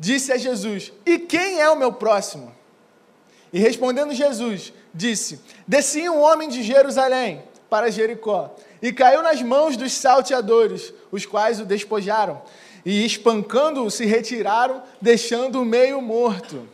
disse 0.00 0.32
a 0.32 0.36
Jesus: 0.36 0.92
E 1.06 1.18
quem 1.18 1.60
é 1.60 1.70
o 1.70 1.76
meu 1.76 1.92
próximo? 1.92 2.52
E 3.52 3.60
respondendo 3.60 4.14
Jesus, 4.14 4.72
disse: 4.92 5.38
Descia 5.68 6.10
um 6.10 6.20
homem 6.20 6.48
de 6.48 6.62
Jerusalém 6.62 7.42
para 7.68 7.90
Jericó 7.90 8.56
e 8.82 8.92
caiu 8.92 9.22
nas 9.22 9.40
mãos 9.42 9.76
dos 9.76 9.92
salteadores, 9.92 10.92
os 11.12 11.24
quais 11.24 11.60
o 11.60 11.64
despojaram 11.64 12.42
e, 12.84 13.04
espancando-o, 13.04 13.90
se 13.90 14.06
retiraram, 14.06 14.82
deixando-o 15.00 15.64
meio 15.64 16.00
morto. 16.00 16.68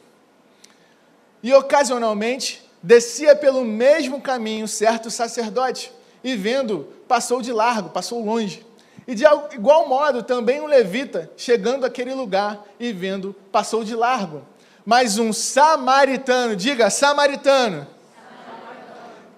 E 1.43 1.53
ocasionalmente 1.53 2.65
descia 2.83 3.35
pelo 3.35 3.65
mesmo 3.65 4.21
caminho 4.21 4.69
certo 4.69 5.11
sacerdote, 5.11 5.93
e 6.23 6.35
vendo, 6.37 6.89
passou 7.07 7.41
de 7.41 7.53
largo, 7.53 7.91
passou 7.91 8.25
longe. 8.25 8.66
E 9.07 9.15
de 9.15 9.25
igual 9.53 9.89
modo 9.89 10.23
também 10.23 10.61
um 10.61 10.67
levita, 10.67 11.31
chegando 11.37 11.87
àquele 11.87 12.13
lugar 12.13 12.65
e 12.79 12.93
vendo, 12.93 13.35
passou 13.53 13.85
de 13.85 13.95
largo. 13.95 14.43
Mas 14.85 15.19
um 15.19 15.33
samaritano, 15.33 16.57
diga 16.57 16.91
samaritano, 16.91 17.87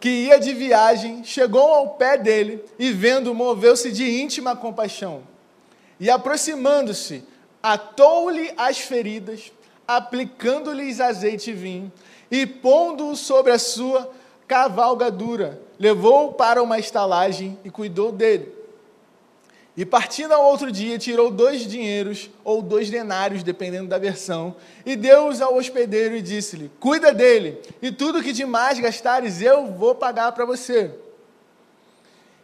que 0.00 0.08
ia 0.08 0.38
de 0.38 0.54
viagem, 0.54 1.22
chegou 1.25 1.75
ao 1.75 1.90
pé 1.90 2.16
dele 2.16 2.64
e 2.78 2.92
vendo, 2.92 3.34
moveu-se 3.34 3.92
de 3.92 4.20
íntima 4.20 4.56
compaixão. 4.56 5.22
E 6.00 6.08
aproximando-se, 6.08 7.25
atou-lhe 7.62 8.52
as 8.56 8.78
feridas, 8.78 9.52
aplicando-lhes 9.87 11.00
azeite 11.00 11.50
e 11.50 11.54
vinho, 11.54 11.92
e 12.30 12.46
pondo-o 12.46 13.16
sobre 13.16 13.52
a 13.52 13.58
sua 13.58 14.10
cavalgadura, 14.46 15.60
levou-o 15.78 16.32
para 16.32 16.62
uma 16.62 16.78
estalagem 16.78 17.58
e 17.64 17.70
cuidou 17.70 18.12
dele. 18.12 18.57
E 19.78 19.87
partindo 19.87 20.32
ao 20.32 20.44
outro 20.44 20.73
dia, 20.73 20.99
tirou 20.99 21.30
dois 21.30 21.61
dinheiros, 21.61 22.28
ou 22.42 22.61
dois 22.61 22.90
denários, 22.90 23.44
dependendo 23.44 23.87
da 23.87 23.97
versão, 23.97 24.56
e 24.85 24.97
deu-os 24.97 25.40
ao 25.40 25.54
hospedeiro 25.54 26.16
e 26.16 26.20
disse-lhe: 26.20 26.68
Cuida 26.80 27.14
dele, 27.14 27.62
e 27.80 27.92
tudo 27.92 28.20
que 28.20 28.32
demais 28.32 28.80
gastares 28.80 29.40
eu 29.40 29.68
vou 29.68 29.94
pagar 29.94 30.32
para 30.32 30.44
você. 30.44 30.90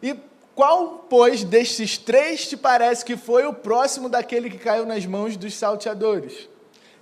E 0.00 0.14
qual, 0.55 1.07
pois, 1.11 1.43
destes 1.43 1.99
três 1.99 2.47
te 2.47 2.57
parece 2.57 3.05
que 3.05 3.17
foi 3.17 3.45
o 3.45 3.53
próximo 3.53 4.09
daquele 4.09 4.49
que 4.49 4.59
caiu 4.59 4.87
nas 4.87 5.05
mãos 5.05 5.37
dos 5.37 5.55
salteadores? 5.55 6.49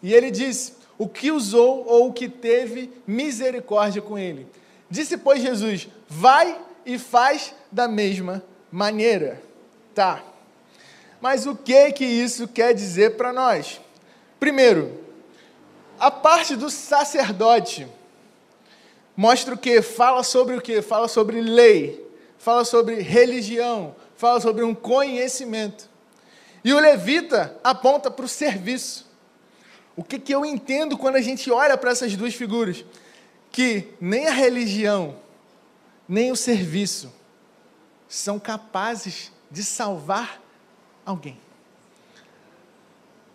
E 0.03 0.15
ele 0.15 0.31
disse: 0.31 0.73
O 0.97 1.07
que 1.07 1.31
usou 1.31 1.85
ou 1.87 2.09
o 2.09 2.13
que 2.15 2.27
teve 2.27 2.91
misericórdia 3.07 4.01
com 4.01 4.19
ele? 4.19 4.47
Disse, 4.89 5.19
pois, 5.19 5.43
Jesus: 5.43 5.89
Vai 6.09 6.59
e 6.87 6.99
faz 6.99 7.55
da 7.71 7.87
mesma 7.87 8.43
maneira. 8.71 9.52
Tá. 9.95 10.23
Mas 11.21 11.47
o 11.47 11.55
que 11.55 11.93
que 11.93 12.05
isso 12.05 12.49
quer 12.49 12.75
dizer 12.75 13.17
para 13.17 13.33
nós? 13.33 13.81
Primeiro, 14.41 15.01
a 15.99 16.11
parte 16.11 16.57
do 16.57 16.69
sacerdote 16.69 17.87
mostra 19.17 19.55
o 19.55 19.59
que? 19.59 19.81
Fala 19.81 20.25
sobre 20.25 20.57
o 20.57 20.61
que? 20.61 20.83
Fala 20.83 21.07
sobre 21.07 21.41
lei, 21.41 22.05
fala 22.39 22.65
sobre 22.65 22.97
religião, 22.97 23.95
fala 24.17 24.41
sobre 24.41 24.65
um 24.65 24.75
conhecimento. 24.75 25.89
E 26.65 26.73
o 26.73 26.81
levita 26.81 27.57
aponta 27.63 28.11
para 28.11 28.25
o 28.25 28.29
serviço. 28.29 29.11
O 29.95 30.03
que, 30.03 30.19
que 30.19 30.35
eu 30.35 30.45
entendo 30.45 30.97
quando 30.97 31.17
a 31.17 31.21
gente 31.21 31.51
olha 31.51 31.77
para 31.77 31.91
essas 31.91 32.17
duas 32.17 32.35
figuras? 32.35 32.85
Que 33.51 33.89
nem 34.01 34.27
a 34.27 34.33
religião, 34.33 35.17
nem 36.09 36.33
o 36.33 36.37
serviço 36.37 37.13
são 38.09 38.39
capazes 38.39 39.31
de 39.53 39.63
salvar 39.63 40.41
alguém. 41.05 41.39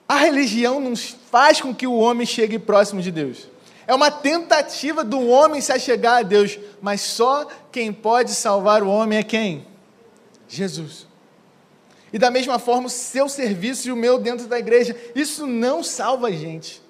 A 0.10 0.18
religião 0.18 0.80
não 0.80 0.96
faz 0.96 1.62
com 1.62 1.76
que 1.76 1.86
o 1.86 1.96
homem 1.96 2.26
chegue 2.26 2.58
próximo 2.58 3.02
de 3.02 3.12
Deus. 3.12 3.48
É 3.86 3.94
uma 3.94 4.10
tentativa 4.10 5.04
do 5.04 5.28
homem 5.28 5.62
se 5.62 5.72
achegar 5.72 6.18
a 6.18 6.22
Deus, 6.24 6.60
mas 6.82 7.02
só 7.02 7.46
quem 7.72 7.94
pode 7.94 8.32
salvar 8.32 8.82
o 8.82 8.90
homem 8.90 9.20
é 9.20 9.24
quem? 9.24 9.68
Jesus. 10.48 11.06
E 12.12 12.18
da 12.18 12.32
mesma 12.32 12.58
forma, 12.58 12.88
o 12.88 12.90
seu 12.90 13.30
serviço 13.30 13.88
e 13.88 13.92
o 13.92 13.96
meu 13.96 14.18
dentro 14.18 14.48
da 14.48 14.58
igreja, 14.58 14.96
isso 15.14 15.46
não 15.46 15.84
salva 15.84 16.28
a 16.28 16.32
gente. 16.32 16.82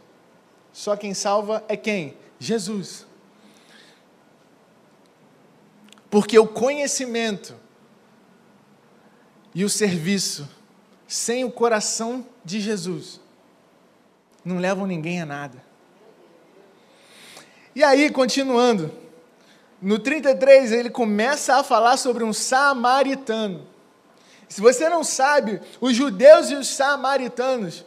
Só 0.71 0.95
quem 0.95 1.13
salva 1.13 1.63
é 1.67 1.75
quem? 1.75 2.15
Jesus. 2.39 3.05
Porque 6.09 6.37
o 6.37 6.47
conhecimento 6.47 7.55
e 9.57 9.65
o 9.65 9.69
serviço 9.69 10.47
sem 11.07 11.43
o 11.43 11.49
coração 11.49 12.23
de 12.45 12.59
Jesus 12.59 13.19
não 14.45 14.59
levam 14.59 14.85
ninguém 14.85 15.19
a 15.19 15.25
nada. 15.25 15.63
E 17.75 17.83
aí, 17.83 18.11
continuando, 18.11 18.93
no 19.81 19.97
33 19.97 20.71
ele 20.71 20.91
começa 20.91 21.55
a 21.55 21.63
falar 21.63 21.97
sobre 21.97 22.23
um 22.23 22.31
samaritano. 22.31 23.65
Se 24.47 24.61
você 24.61 24.89
não 24.89 25.03
sabe, 25.03 25.59
os 25.81 25.95
judeus 25.95 26.51
e 26.51 26.53
os 26.53 26.67
samaritanos, 26.67 27.83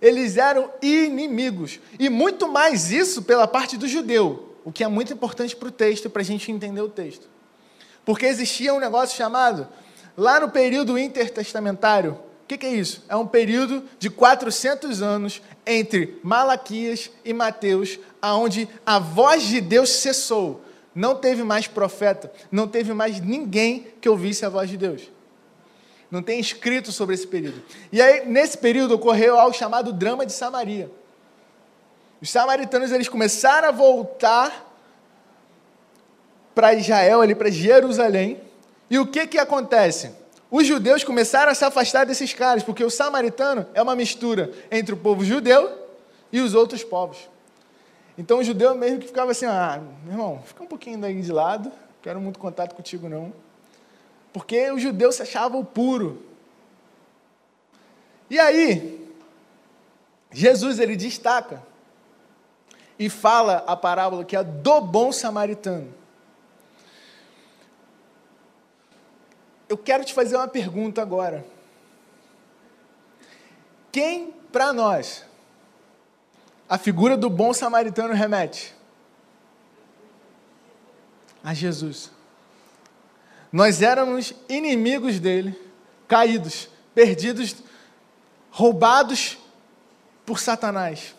eles 0.00 0.38
eram 0.38 0.70
inimigos. 0.80 1.78
E 1.98 2.08
muito 2.08 2.48
mais 2.48 2.90
isso 2.90 3.20
pela 3.20 3.46
parte 3.46 3.76
do 3.76 3.86
judeu, 3.86 4.56
o 4.64 4.72
que 4.72 4.82
é 4.82 4.88
muito 4.88 5.12
importante 5.12 5.54
para 5.56 5.68
o 5.68 5.72
texto, 5.72 6.08
para 6.08 6.22
a 6.22 6.24
gente 6.24 6.50
entender 6.50 6.80
o 6.80 6.88
texto. 6.88 7.28
Porque 8.02 8.24
existia 8.24 8.72
um 8.72 8.80
negócio 8.80 9.14
chamado 9.14 9.68
Lá 10.16 10.40
no 10.40 10.50
período 10.50 10.98
intertestamentário, 10.98 12.12
o 12.44 12.46
que, 12.46 12.58
que, 12.58 12.66
é 12.66 12.74
isso? 12.74 13.02
É 13.08 13.16
um 13.16 13.26
período 13.26 13.82
de 13.98 14.10
400 14.10 15.00
anos 15.00 15.40
entre 15.66 16.18
Malaquias 16.22 17.10
e 17.24 17.32
Mateus, 17.32 17.98
aonde 18.20 18.68
a 18.84 18.98
voz 18.98 19.44
de 19.44 19.60
Deus 19.60 19.90
cessou. 19.90 20.62
Não 20.94 21.14
teve 21.14 21.42
mais 21.42 21.66
profeta, 21.66 22.30
não 22.50 22.68
teve 22.68 22.92
mais 22.92 23.20
ninguém 23.20 23.86
que 24.00 24.08
ouvisse 24.08 24.44
a 24.44 24.50
voz 24.50 24.68
de 24.68 24.76
Deus. 24.76 25.10
Não 26.10 26.22
tem 26.22 26.38
escrito 26.38 26.92
sobre 26.92 27.14
esse 27.14 27.26
período. 27.26 27.62
E 27.90 28.02
aí, 28.02 28.26
nesse 28.26 28.58
período, 28.58 28.96
ocorreu 28.96 29.38
algo 29.38 29.56
chamado 29.56 29.94
drama 29.94 30.26
de 30.26 30.32
Samaria. 30.32 30.90
Os 32.20 32.30
samaritanos 32.30 32.92
eles 32.92 33.08
começaram 33.08 33.68
a 33.68 33.72
voltar 33.72 34.70
para 36.54 36.74
Israel, 36.74 37.22
ali 37.22 37.34
para 37.34 37.50
Jerusalém. 37.50 38.40
E 38.92 38.98
o 38.98 39.06
que 39.06 39.26
que 39.26 39.38
acontece? 39.38 40.14
Os 40.50 40.66
judeus 40.66 41.02
começaram 41.02 41.50
a 41.50 41.54
se 41.54 41.64
afastar 41.64 42.04
desses 42.04 42.34
caras, 42.34 42.62
porque 42.62 42.84
o 42.84 42.90
samaritano 42.90 43.64
é 43.72 43.80
uma 43.80 43.96
mistura 43.96 44.52
entre 44.70 44.92
o 44.92 44.98
povo 44.98 45.24
judeu 45.24 45.88
e 46.30 46.42
os 46.42 46.52
outros 46.52 46.84
povos. 46.84 47.16
Então 48.18 48.40
o 48.40 48.44
judeu 48.44 48.74
mesmo 48.74 48.98
que 48.98 49.06
ficava 49.06 49.30
assim, 49.30 49.46
ah, 49.46 49.80
meu 50.04 50.12
irmão, 50.12 50.42
fica 50.44 50.62
um 50.62 50.66
pouquinho 50.66 51.00
daí 51.00 51.22
de 51.22 51.32
lado, 51.32 51.72
quero 52.02 52.20
muito 52.20 52.38
contato 52.38 52.74
contigo 52.74 53.08
não. 53.08 53.32
Porque 54.30 54.70
o 54.70 54.78
judeu 54.78 55.10
se 55.10 55.22
achava 55.22 55.56
o 55.56 55.64
puro. 55.64 56.22
E 58.28 58.38
aí, 58.38 59.10
Jesus 60.30 60.78
ele 60.78 60.96
destaca 60.96 61.62
e 62.98 63.08
fala 63.08 63.64
a 63.66 63.74
parábola 63.74 64.22
que 64.22 64.36
é 64.36 64.44
do 64.44 64.82
bom 64.82 65.10
samaritano. 65.10 66.01
Eu 69.72 69.78
quero 69.78 70.04
te 70.04 70.12
fazer 70.12 70.36
uma 70.36 70.46
pergunta 70.46 71.00
agora. 71.00 71.46
Quem 73.90 74.30
para 74.52 74.70
nós 74.70 75.24
a 76.68 76.76
figura 76.76 77.16
do 77.16 77.30
bom 77.30 77.54
samaritano 77.54 78.12
remete? 78.12 78.74
A 81.42 81.54
Jesus. 81.54 82.10
Nós 83.50 83.80
éramos 83.80 84.34
inimigos 84.46 85.18
dele, 85.18 85.58
caídos, 86.06 86.68
perdidos, 86.94 87.56
roubados 88.50 89.38
por 90.26 90.38
Satanás, 90.38 91.14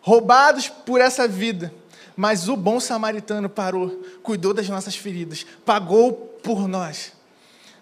roubados 0.00 0.70
por 0.70 0.98
essa 0.98 1.28
vida. 1.28 1.74
Mas 2.16 2.48
o 2.48 2.56
bom 2.56 2.80
samaritano 2.80 3.50
parou, 3.50 4.02
cuidou 4.22 4.54
das 4.54 4.66
nossas 4.66 4.96
feridas, 4.96 5.44
pagou 5.62 6.14
por 6.42 6.66
nós, 6.66 7.17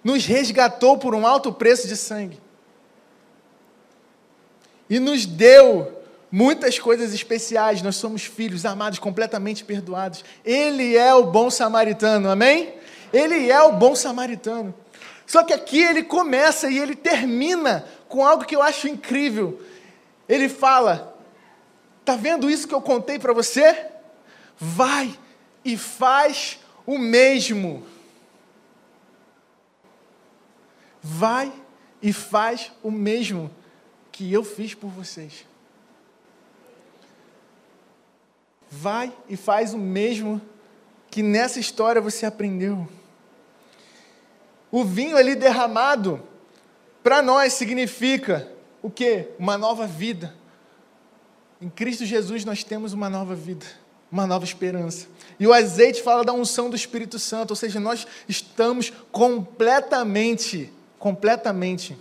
nos 0.07 0.25
resgatou 0.25 0.97
por 0.97 1.17
um 1.17 1.27
alto 1.27 1.53
preço 1.53 1.89
de 1.89 1.97
sangue 1.97 2.39
e 4.89 5.01
nos 5.01 5.27
deu 5.27 6.01
muitas 6.31 6.79
coisas 6.79 7.13
especiais. 7.13 7.83
Nós 7.83 7.97
somos 7.97 8.23
filhos 8.23 8.65
amados, 8.65 9.01
completamente 9.01 9.65
perdoados. 9.65 10.25
Ele 10.45 10.97
é 10.97 11.13
o 11.13 11.25
bom 11.25 11.51
samaritano, 11.51 12.31
amém? 12.31 12.73
Ele 13.13 13.51
é 13.51 13.61
o 13.61 13.73
bom 13.73 13.97
samaritano. 13.97 14.73
Só 15.27 15.43
que 15.43 15.53
aqui 15.53 15.83
ele 15.83 16.05
começa 16.05 16.71
e 16.71 16.79
ele 16.79 16.95
termina 16.95 17.85
com 18.09 18.25
algo 18.25 18.45
que 18.45 18.55
eu 18.55 18.63
acho 18.63 18.87
incrível. 18.87 19.61
Ele 20.29 20.49
fala: 20.49 21.19
Tá 22.05 22.15
vendo 22.15 22.49
isso 22.49 22.69
que 22.69 22.75
eu 22.75 22.81
contei 22.81 23.19
para 23.19 23.33
você? 23.33 23.87
Vai 24.57 25.19
e 25.65 25.77
faz 25.77 26.61
o 26.87 26.97
mesmo. 26.97 27.85
Vai 31.09 31.53
e 32.03 32.13
faz 32.13 32.73
o 32.83 32.91
mesmo 32.91 33.49
que 34.11 34.33
eu 34.33 34.43
fiz 34.43 34.75
por 34.75 34.91
vocês. 34.91 35.47
Vai 38.69 39.13
e 39.29 39.37
faz 39.37 39.73
o 39.73 39.79
mesmo 39.79 40.43
que 41.09 41.23
nessa 41.23 41.61
história 41.61 42.01
você 42.01 42.27
aprendeu. 42.27 42.89
O 44.69 44.85
vinho 44.85 45.17
ali 45.17 45.37
derramado, 45.37 46.21
para 47.05 47.23
nós 47.23 47.53
significa 47.53 48.51
o 48.83 48.91
que? 48.91 49.29
Uma 49.39 49.57
nova 49.57 49.87
vida. 49.87 50.35
Em 51.61 51.71
Cristo 51.71 52.05
Jesus 52.05 52.45
nós 52.45 52.65
temos 52.65 52.93
uma 52.93 53.09
nova 53.09 53.37
vida, 53.37 53.65
uma 54.11 54.27
nova 54.27 54.45
esperança. 54.45 55.07
E 55.39 55.47
o 55.47 55.53
azeite 55.53 56.03
fala 56.03 56.25
da 56.25 56.33
unção 56.33 56.69
do 56.69 56.75
Espírito 56.75 57.17
Santo, 57.17 57.51
ou 57.51 57.57
seja, 57.57 57.79
nós 57.79 58.09
estamos 58.29 58.93
completamente, 59.13 60.73
completamente 60.99 61.97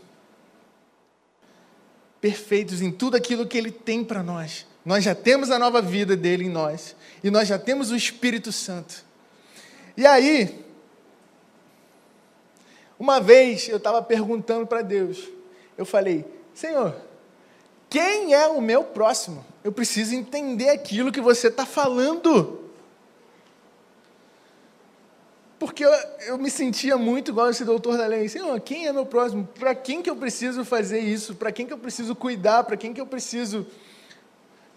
perfeitos 2.20 2.82
em 2.82 2.92
tudo 2.92 3.16
aquilo 3.16 3.46
que 3.46 3.58
Ele 3.58 3.72
tem 3.72 4.04
para 4.04 4.24
nós. 4.24 4.66
Nós 4.84 5.04
já 5.04 5.16
temos 5.16 5.52
a 5.52 5.60
nova 5.60 5.82
vida 5.82 6.16
dele 6.16 6.46
em 6.46 6.50
nós. 6.50 6.96
E 7.24 7.30
nós 7.32 7.48
já 7.48 7.58
temos 7.58 7.92
o 7.92 7.96
Espírito 7.96 8.52
Santo. 8.52 9.04
E 9.98 10.06
aí, 10.06 10.64
uma 13.00 13.20
vez 13.20 13.68
eu 13.68 13.78
estava 13.78 14.02
perguntando 14.02 14.68
para 14.68 14.82
Deus, 14.82 15.28
eu 15.78 15.86
falei, 15.86 16.26
Senhor, 16.54 16.96
quem 17.90 18.34
é 18.34 18.48
o 18.48 18.62
meu 18.62 18.84
próximo? 18.84 19.46
Eu 19.64 19.72
preciso 19.72 20.14
entender 20.14 20.70
aquilo 20.70 21.12
que 21.12 21.22
você 21.22 21.48
está 21.48 21.66
falando. 21.66 22.65
Porque 25.66 25.84
eu, 25.84 25.92
eu, 26.28 26.38
me 26.38 26.52
sentia 26.52 26.96
muito 26.96 27.32
igual 27.32 27.50
esse 27.50 27.66
doutor 27.66 27.98
da 27.98 28.06
lei. 28.06 28.30
Senhor, 28.30 28.60
quem 28.62 28.86
é 28.86 28.94
meu 28.94 29.04
próximo? 29.04 29.50
Para 29.60 29.74
quem 29.74 30.00
que 30.00 30.08
eu 30.08 30.16
preciso 30.16 30.64
fazer 30.64 31.00
isso? 31.00 31.34
Para 31.34 31.52
quem 31.52 31.66
que 31.66 31.74
eu 31.74 31.78
preciso 31.80 32.16
cuidar? 32.16 32.64
Para 32.66 32.78
quem 32.78 32.94
que 32.94 33.02
eu 33.02 33.08
preciso 33.08 33.66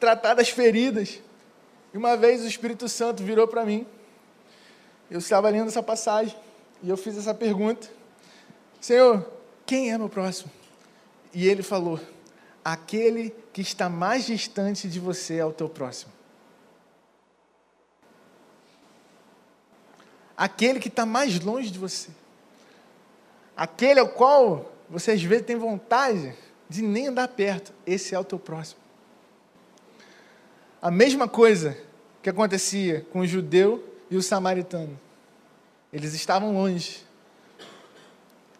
tratar 0.00 0.32
das 0.32 0.48
feridas. 0.48 1.20
E 1.92 1.98
uma 1.98 2.16
vez 2.16 2.42
o 2.42 2.46
Espírito 2.46 2.88
Santo 2.88 3.22
virou 3.22 3.46
para 3.46 3.66
mim. 3.66 3.86
Eu 5.10 5.18
estava 5.18 5.50
lendo 5.50 5.68
essa 5.68 5.82
passagem 5.82 6.34
e 6.82 6.88
eu 6.88 6.96
fiz 6.96 7.18
essa 7.18 7.34
pergunta: 7.34 7.86
Senhor, 8.80 9.30
quem 9.66 9.92
é 9.92 9.98
meu 9.98 10.08
próximo? 10.08 10.50
E 11.34 11.46
ele 11.46 11.62
falou: 11.62 12.00
Aquele 12.64 13.34
que 13.52 13.60
está 13.60 13.90
mais 13.90 14.24
distante 14.24 14.88
de 14.88 14.98
você 14.98 15.36
é 15.36 15.44
o 15.44 15.52
teu 15.52 15.68
próximo. 15.68 16.17
Aquele 20.38 20.78
que 20.78 20.86
está 20.86 21.04
mais 21.04 21.40
longe 21.40 21.68
de 21.68 21.80
você. 21.80 22.10
Aquele 23.56 23.98
ao 23.98 24.08
qual 24.08 24.72
você 24.88 25.10
às 25.10 25.22
vezes 25.22 25.44
tem 25.44 25.56
vontade 25.56 26.32
de 26.68 26.80
nem 26.80 27.08
andar 27.08 27.26
perto. 27.26 27.72
Esse 27.84 28.14
é 28.14 28.18
o 28.18 28.22
teu 28.22 28.38
próximo. 28.38 28.80
A 30.80 30.92
mesma 30.92 31.26
coisa 31.26 31.76
que 32.22 32.30
acontecia 32.30 33.04
com 33.12 33.18
o 33.18 33.26
judeu 33.26 33.84
e 34.08 34.16
o 34.16 34.22
samaritano. 34.22 34.98
Eles 35.92 36.14
estavam 36.14 36.52
longe. 36.52 37.04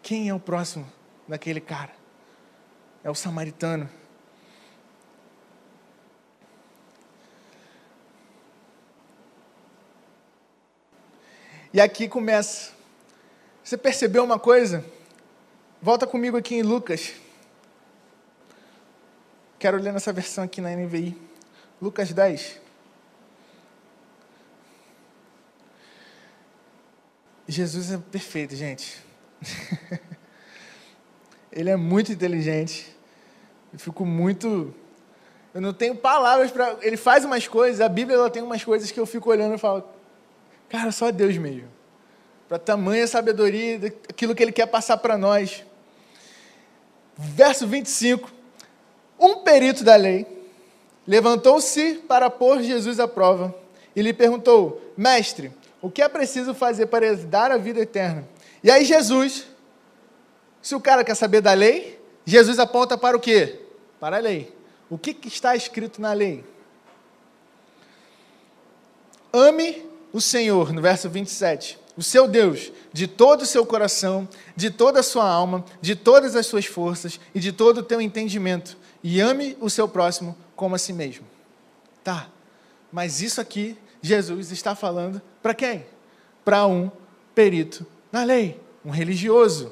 Quem 0.03 0.27
é 0.27 0.33
o 0.33 0.39
próximo 0.39 0.85
daquele 1.25 1.61
cara? 1.61 1.93
É 3.05 3.09
o 3.09 3.15
samaritano. 3.15 3.89
E 11.71 11.79
aqui 11.79 12.07
começa. 12.07 12.71
Você 13.63 13.77
percebeu 13.77 14.23
uma 14.23 14.39
coisa? 14.39 14.83
Volta 15.79 16.07
comigo 16.07 16.35
aqui 16.35 16.55
em 16.55 16.63
Lucas. 16.63 17.13
Quero 19.59 19.77
ler 19.77 19.93
nessa 19.93 20.11
versão 20.11 20.43
aqui 20.43 20.61
na 20.61 20.75
NVI. 20.75 21.15
Lucas 21.79 22.11
10. 22.11 22.59
Jesus 27.47 27.91
é 27.91 27.97
perfeito, 27.97 28.55
gente. 28.55 28.97
Ele 31.51 31.69
é 31.69 31.75
muito 31.75 32.11
inteligente. 32.11 32.95
Eu 33.71 33.77
fico 33.77 34.05
muito. 34.05 34.73
Eu 35.53 35.61
não 35.61 35.73
tenho 35.73 35.95
palavras 35.95 36.49
para. 36.51 36.77
Ele 36.81 36.97
faz 36.97 37.23
umas 37.23 37.47
coisas, 37.47 37.79
a 37.79 37.89
Bíblia 37.89 38.17
ela 38.17 38.29
tem 38.29 38.41
umas 38.41 38.63
coisas 38.63 38.91
que 38.91 38.99
eu 38.99 39.05
fico 39.05 39.29
olhando 39.29 39.55
e 39.55 39.57
falo, 39.57 39.83
cara, 40.69 40.91
só 40.91 41.11
Deus 41.11 41.37
mesmo. 41.37 41.67
Para 42.47 42.57
tamanha 42.57 43.05
sabedoria, 43.07 43.77
aquilo 44.07 44.33
que 44.33 44.43
Ele 44.43 44.51
quer 44.51 44.65
passar 44.67 44.97
para 44.97 45.17
nós. 45.17 45.63
Verso 47.17 47.67
25. 47.67 48.31
Um 49.19 49.43
perito 49.43 49.83
da 49.83 49.95
lei 49.95 50.25
levantou-se 51.05 51.95
para 52.07 52.29
pôr 52.29 52.61
Jesus 52.61 52.99
à 52.99 53.07
prova 53.07 53.53
e 53.95 54.01
lhe 54.01 54.13
perguntou: 54.13 54.93
Mestre, 54.95 55.51
o 55.81 55.89
que 55.89 56.01
é 56.01 56.07
preciso 56.07 56.53
fazer 56.53 56.85
para 56.85 57.15
dar 57.15 57.51
a 57.51 57.57
vida 57.57 57.79
eterna? 57.81 58.27
E 58.63 58.69
aí, 58.69 58.85
Jesus, 58.85 59.47
se 60.61 60.75
o 60.75 60.79
cara 60.79 61.03
quer 61.03 61.15
saber 61.15 61.41
da 61.41 61.53
lei, 61.53 61.99
Jesus 62.25 62.59
aponta 62.59 62.97
para 62.97 63.17
o 63.17 63.19
quê? 63.19 63.59
Para 63.99 64.17
a 64.17 64.19
lei. 64.19 64.53
O 64.89 64.97
que, 64.97 65.13
que 65.13 65.27
está 65.27 65.55
escrito 65.55 66.01
na 66.01 66.13
lei? 66.13 66.43
Ame 69.31 69.88
o 70.11 70.19
Senhor, 70.19 70.71
no 70.73 70.81
verso 70.81 71.09
27, 71.09 71.77
o 71.95 72.01
seu 72.01 72.27
Deus, 72.27 72.71
de 72.91 73.07
todo 73.07 73.41
o 73.41 73.45
seu 73.45 73.65
coração, 73.65 74.27
de 74.55 74.69
toda 74.69 75.01
a 75.01 75.03
sua 75.03 75.29
alma, 75.29 75.63
de 75.81 75.95
todas 75.95 76.35
as 76.35 76.45
suas 76.45 76.65
forças 76.65 77.19
e 77.33 77.39
de 77.39 77.51
todo 77.51 77.79
o 77.79 77.83
teu 77.83 78.01
entendimento, 78.01 78.77
e 79.03 79.19
ame 79.19 79.57
o 79.59 79.69
seu 79.69 79.87
próximo 79.87 80.35
como 80.55 80.75
a 80.75 80.79
si 80.79 80.93
mesmo. 80.93 81.25
Tá, 82.03 82.27
mas 82.91 83.21
isso 83.21 83.39
aqui 83.39 83.77
Jesus 84.01 84.51
está 84.51 84.75
falando 84.75 85.21
para 85.41 85.53
quem? 85.53 85.85
para 86.49 86.65
um 86.65 86.89
perito 87.35 87.85
na 88.11 88.23
lei, 88.23 88.59
um 88.83 88.89
religioso. 88.89 89.71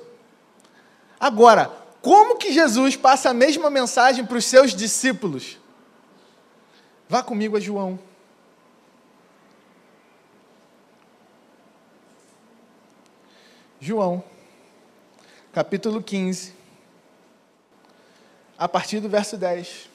Agora, 1.20 1.72
como 2.04 2.38
que 2.38 2.54
Jesus 2.54 2.96
passa 2.96 3.32
a 3.32 3.34
mesma 3.34 3.68
mensagem 3.72 4.24
para 4.24 4.38
os 4.38 4.46
seus 4.46 4.76
discípulos? 4.76 5.58
Vá 7.10 7.24
comigo 7.24 7.58
a 7.58 7.60
João. 7.60 7.98
João, 13.88 14.22
capítulo 15.54 16.04
15, 16.04 16.52
a 18.60 18.68
partir 18.68 19.00
do 19.00 19.08
verso 19.08 19.38
10. 19.38 19.88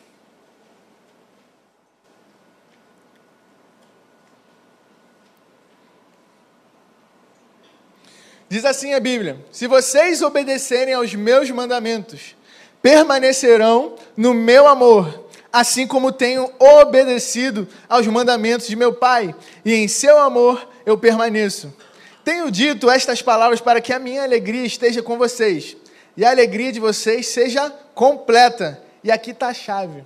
Diz 8.48 8.64
assim 8.64 8.94
a 8.94 9.00
Bíblia: 9.00 9.44
Se 9.52 9.66
vocês 9.66 10.22
obedecerem 10.22 10.94
aos 10.94 11.14
meus 11.14 11.50
mandamentos, 11.50 12.34
permanecerão 12.80 13.96
no 14.16 14.32
meu 14.32 14.66
amor, 14.66 15.28
assim 15.52 15.86
como 15.86 16.10
tenho 16.10 16.50
obedecido 16.58 17.68
aos 17.86 18.06
mandamentos 18.06 18.66
de 18.66 18.74
meu 18.74 18.94
Pai, 18.94 19.34
e 19.62 19.74
em 19.74 19.86
seu 19.86 20.18
amor 20.18 20.66
eu 20.86 20.96
permaneço. 20.96 21.70
Tenho 22.24 22.50
dito 22.50 22.90
estas 22.90 23.20
palavras 23.20 23.60
para 23.60 23.80
que 23.80 23.92
a 23.92 23.98
minha 23.98 24.22
alegria 24.22 24.64
esteja 24.64 25.02
com 25.02 25.18
vocês 25.18 25.76
e 26.16 26.24
a 26.24 26.30
alegria 26.30 26.72
de 26.72 26.78
vocês 26.78 27.26
seja 27.26 27.70
completa. 27.94 28.82
E 29.02 29.10
aqui 29.10 29.32
está 29.32 29.48
a 29.48 29.54
chave. 29.54 30.04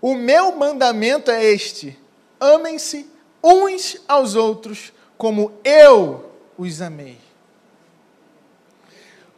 O 0.00 0.14
meu 0.14 0.54
mandamento 0.54 1.30
é 1.30 1.44
este: 1.44 1.98
amem-se 2.38 3.10
uns 3.42 4.00
aos 4.06 4.34
outros 4.34 4.92
como 5.16 5.52
eu 5.64 6.30
os 6.56 6.80
amei. 6.80 7.18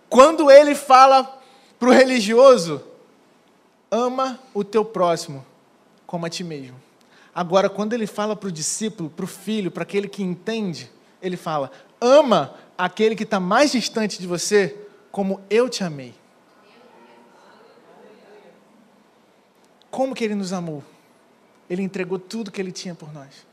Quando 0.09 0.51
ele 0.51 0.75
fala 0.75 1.41
para 1.79 1.89
o 1.89 1.93
religioso, 1.93 2.83
ama 3.91 4.41
o 4.53 4.65
teu 4.65 4.85
próximo 4.85 5.47
como 6.07 6.27
a 6.27 6.29
ti 6.29 6.43
mesmo. 6.43 6.75
Agora, 7.33 7.71
quando 7.71 7.93
ele 7.93 8.07
fala 8.07 8.35
para 8.35 8.49
o 8.49 8.53
discípulo, 8.53 9.09
para 9.09 9.25
o 9.25 9.29
filho, 9.29 9.71
para 9.71 9.85
aquele 9.85 10.09
que 10.09 10.23
entende, 10.23 10.91
ele 11.23 11.37
fala: 11.37 11.71
ama 12.01 12.55
aquele 12.77 13.15
que 13.15 13.25
está 13.25 13.39
mais 13.39 13.73
distante 13.73 14.19
de 14.19 14.27
você 14.27 14.77
como 15.11 15.41
eu 15.51 15.69
te 15.69 15.85
amei. 15.85 16.15
Como 19.91 20.15
que 20.15 20.25
ele 20.25 20.35
nos 20.35 20.53
amou? 20.53 20.85
Ele 21.69 21.83
entregou 21.83 22.19
tudo 22.19 22.51
que 22.51 22.61
ele 22.61 22.73
tinha 22.73 22.95
por 22.95 23.13
nós. 23.13 23.47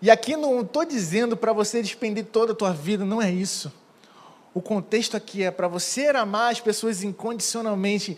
E 0.00 0.10
aqui 0.10 0.36
não 0.36 0.60
estou 0.60 0.84
dizendo 0.84 1.36
para 1.36 1.52
você 1.52 1.82
despender 1.82 2.26
toda 2.26 2.52
a 2.52 2.56
tua 2.56 2.72
vida, 2.72 3.04
não 3.04 3.20
é 3.20 3.30
isso. 3.30 3.72
O 4.54 4.60
contexto 4.60 5.16
aqui 5.16 5.42
é 5.42 5.50
para 5.50 5.68
você 5.68 6.06
amar 6.08 6.52
as 6.52 6.60
pessoas 6.60 7.02
incondicionalmente, 7.02 8.16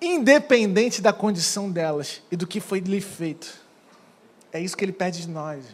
independente 0.00 1.02
da 1.02 1.12
condição 1.12 1.70
delas 1.70 2.22
e 2.30 2.36
do 2.36 2.46
que 2.46 2.60
foi 2.60 2.80
lhe 2.80 3.00
feito. 3.00 3.52
É 4.52 4.60
isso 4.60 4.76
que 4.76 4.84
ele 4.84 4.92
pede 4.92 5.22
de 5.22 5.28
nós. 5.28 5.64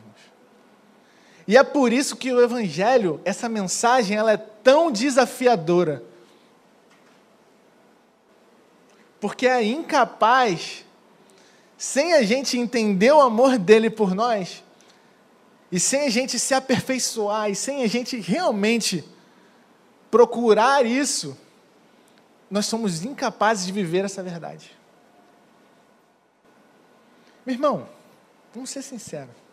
E 1.46 1.56
é 1.56 1.62
por 1.62 1.92
isso 1.92 2.16
que 2.16 2.32
o 2.32 2.40
Evangelho, 2.40 3.20
essa 3.24 3.48
mensagem, 3.48 4.16
ela 4.16 4.32
é 4.32 4.36
tão 4.36 4.90
desafiadora. 4.90 6.02
Porque 9.20 9.46
é 9.46 9.62
incapaz, 9.62 10.84
sem 11.76 12.14
a 12.14 12.22
gente 12.22 12.58
entender 12.58 13.12
o 13.12 13.20
amor 13.20 13.58
dele 13.58 13.90
por 13.90 14.14
nós, 14.14 14.62
e 15.70 15.78
sem 15.78 16.02
a 16.02 16.10
gente 16.10 16.38
se 16.38 16.54
aperfeiçoar, 16.54 17.50
e 17.50 17.54
sem 17.54 17.82
a 17.82 17.86
gente 17.86 18.18
realmente 18.18 19.04
procurar 20.10 20.86
isso, 20.86 21.36
nós 22.50 22.66
somos 22.66 23.04
incapazes 23.04 23.66
de 23.66 23.72
viver 23.72 24.04
essa 24.04 24.22
verdade. 24.22 24.70
Meu 27.44 27.54
irmão, 27.54 27.88
vamos 28.54 28.70
ser 28.70 28.80
sinceros. 28.80 29.43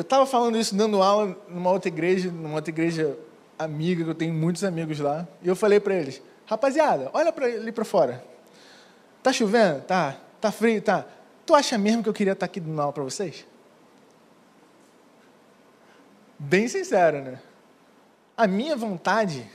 Eu 0.00 0.02
estava 0.02 0.24
falando 0.24 0.56
isso, 0.56 0.74
dando 0.74 1.02
aula 1.02 1.36
numa 1.46 1.70
outra 1.70 1.88
igreja, 1.88 2.32
numa 2.32 2.54
outra 2.54 2.70
igreja 2.70 3.18
amiga, 3.58 4.02
que 4.02 4.08
eu 4.08 4.14
tenho 4.14 4.32
muitos 4.32 4.64
amigos 4.64 4.98
lá, 4.98 5.28
e 5.42 5.48
eu 5.48 5.54
falei 5.54 5.78
para 5.78 5.94
eles, 5.94 6.22
rapaziada, 6.46 7.10
olha 7.12 7.30
para 7.30 7.44
ali 7.44 7.70
para 7.70 7.84
fora. 7.84 8.24
Tá 9.22 9.30
chovendo? 9.30 9.82
Tá. 9.82 10.16
Tá 10.40 10.50
frio? 10.50 10.80
Tá. 10.80 11.04
Tu 11.44 11.54
acha 11.54 11.76
mesmo 11.76 12.02
que 12.02 12.08
eu 12.08 12.14
queria 12.14 12.32
estar 12.32 12.46
tá 12.46 12.50
aqui 12.50 12.60
dando 12.60 12.80
aula 12.80 12.94
para 12.94 13.02
vocês? 13.02 13.44
Bem 16.38 16.66
sincero, 16.66 17.20
né? 17.20 17.38
A 18.34 18.46
minha 18.46 18.74
vontade, 18.76 19.46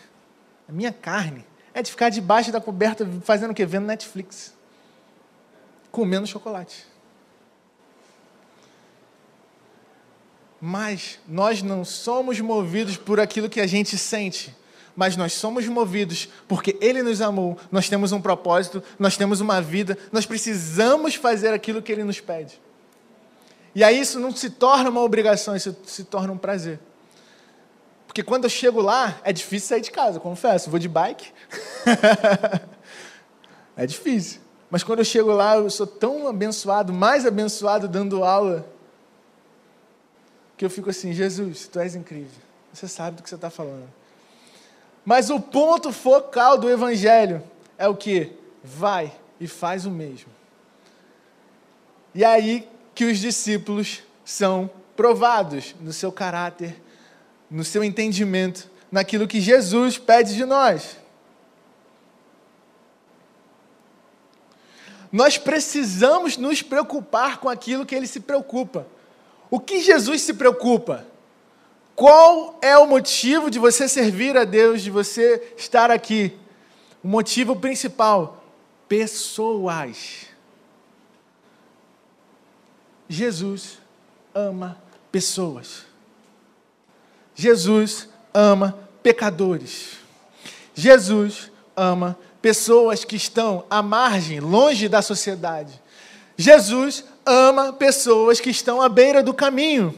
a 0.70 0.72
minha 0.72 0.94
carne, 0.94 1.44
é 1.74 1.82
de 1.82 1.90
ficar 1.90 2.10
debaixo 2.10 2.52
da 2.52 2.62
coberta 2.62 3.04
fazendo 3.24 3.50
o 3.50 3.56
quê? 3.56 3.66
Vendo 3.66 3.88
Netflix. 3.88 4.54
Comendo 5.92 6.28
chocolate. 6.28 6.86
Mas 10.68 11.20
nós 11.28 11.62
não 11.62 11.86
somos 11.86 12.40
movidos 12.40 12.98
por 12.98 13.20
aquilo 13.20 13.48
que 13.48 13.62
a 13.62 13.68
gente 13.68 13.96
sente, 14.00 14.52
mas 14.96 15.16
nós 15.16 15.34
somos 15.34 15.68
movidos 15.68 16.28
porque 16.48 16.76
Ele 16.82 17.04
nos 17.04 17.22
amou, 17.22 17.56
nós 17.72 17.88
temos 17.88 18.12
um 18.12 18.20
propósito, 18.20 18.82
nós 18.98 19.16
temos 19.16 19.40
uma 19.42 19.62
vida, 19.62 19.96
nós 20.12 20.26
precisamos 20.26 21.14
fazer 21.14 21.54
aquilo 21.54 21.84
que 21.84 21.92
Ele 21.92 22.04
nos 22.04 22.20
pede. 22.20 22.60
E 23.76 23.84
aí 23.84 24.00
isso 24.00 24.20
não 24.20 24.36
se 24.36 24.50
torna 24.50 24.90
uma 24.90 25.04
obrigação, 25.04 25.56
isso 25.56 25.78
se 25.86 26.04
torna 26.04 26.34
um 26.34 26.38
prazer. 26.38 26.80
Porque 28.08 28.24
quando 28.24 28.46
eu 28.46 28.50
chego 28.50 28.82
lá, 28.82 29.20
é 29.24 29.32
difícil 29.32 29.70
sair 29.70 29.82
de 29.82 29.92
casa, 29.92 30.20
confesso. 30.20 30.72
Vou 30.72 30.80
de 30.80 30.90
bike. 30.90 31.32
é 33.78 33.86
difícil. 33.86 34.42
Mas 34.72 34.84
quando 34.84 34.98
eu 34.98 35.06
chego 35.06 35.32
lá, 35.32 35.58
eu 35.58 35.70
sou 35.70 35.86
tão 35.86 36.28
abençoado, 36.28 36.92
mais 36.92 37.24
abençoado 37.24 37.88
dando 37.88 38.24
aula, 38.24 38.66
que 40.58 40.66
eu 40.66 40.70
fico 40.70 40.90
assim: 40.90 41.14
Jesus, 41.14 41.68
tu 41.68 41.80
és 41.80 41.96
incrível. 41.96 42.42
Você 42.74 42.88
sabe 42.88 43.18
do 43.18 43.24
que 43.24 43.30
você 43.30 43.36
está 43.36 43.50
falando. 43.50 43.88
Mas 45.06 45.30
o 45.30 45.40
ponto 45.40 45.92
focal 45.92 46.58
do 46.58 46.70
Evangelho 46.70 47.44
é 47.78 47.88
o 47.88 47.96
que? 47.96 48.32
Vai 48.64 49.14
e 49.40 49.48
faz 49.48 49.86
o 49.86 49.92
mesmo. 49.92 50.30
E 52.14 52.24
é 52.24 52.28
aí 52.28 52.70
que 52.94 53.06
os 53.06 53.20
discípulos 53.20 54.04
são 54.24 54.70
provados 54.96 55.76
no 55.80 55.94
seu 55.94 56.12
caráter, 56.12 56.82
no 57.52 57.64
seu 57.64 57.84
entendimento, 57.84 58.70
naquilo 58.92 59.28
que 59.28 59.42
Jesus 59.42 59.98
pede 59.98 60.36
de 60.36 60.46
nós. 60.46 60.98
Nós 65.12 65.38
precisamos 65.38 66.36
nos 66.38 66.62
preocupar 66.62 67.38
com 67.38 67.48
aquilo 67.48 67.86
que 67.86 67.94
ele 67.94 68.08
se 68.08 68.20
preocupa. 68.20 68.88
O 69.50 69.60
que 69.60 69.80
Jesus 69.82 70.22
se 70.22 70.34
preocupa? 70.34 71.06
Qual 71.96 72.60
é 72.62 72.78
o 72.78 72.86
motivo 72.86 73.50
de 73.50 73.58
você 73.58 73.88
servir 73.88 74.36
a 74.36 74.44
Deus, 74.44 74.82
de 74.82 74.92
você 74.92 75.54
estar 75.58 75.90
aqui? 75.90 76.38
O 77.04 77.08
motivo 77.08 77.56
principal: 77.56 78.44
pessoas. 78.88 80.28
Jesus 83.08 83.78
ama 84.34 84.78
pessoas. 85.12 85.86
Jesus 87.34 88.10
ama 88.34 88.78
pecadores. 89.02 89.98
Jesus 90.74 91.52
ama 91.76 92.18
pessoas 92.42 93.06
que 93.06 93.16
estão 93.16 93.66
à 93.70 93.82
margem, 93.82 94.40
longe 94.40 94.90
da 94.90 95.02
sociedade. 95.02 95.82
Jesus 96.38 97.06
ama 97.26 97.74
pessoas 97.74 98.40
que 98.40 98.50
estão 98.50 98.82
à 98.82 98.90
beira 98.90 99.24
do 99.24 99.34
caminho. 99.34 99.94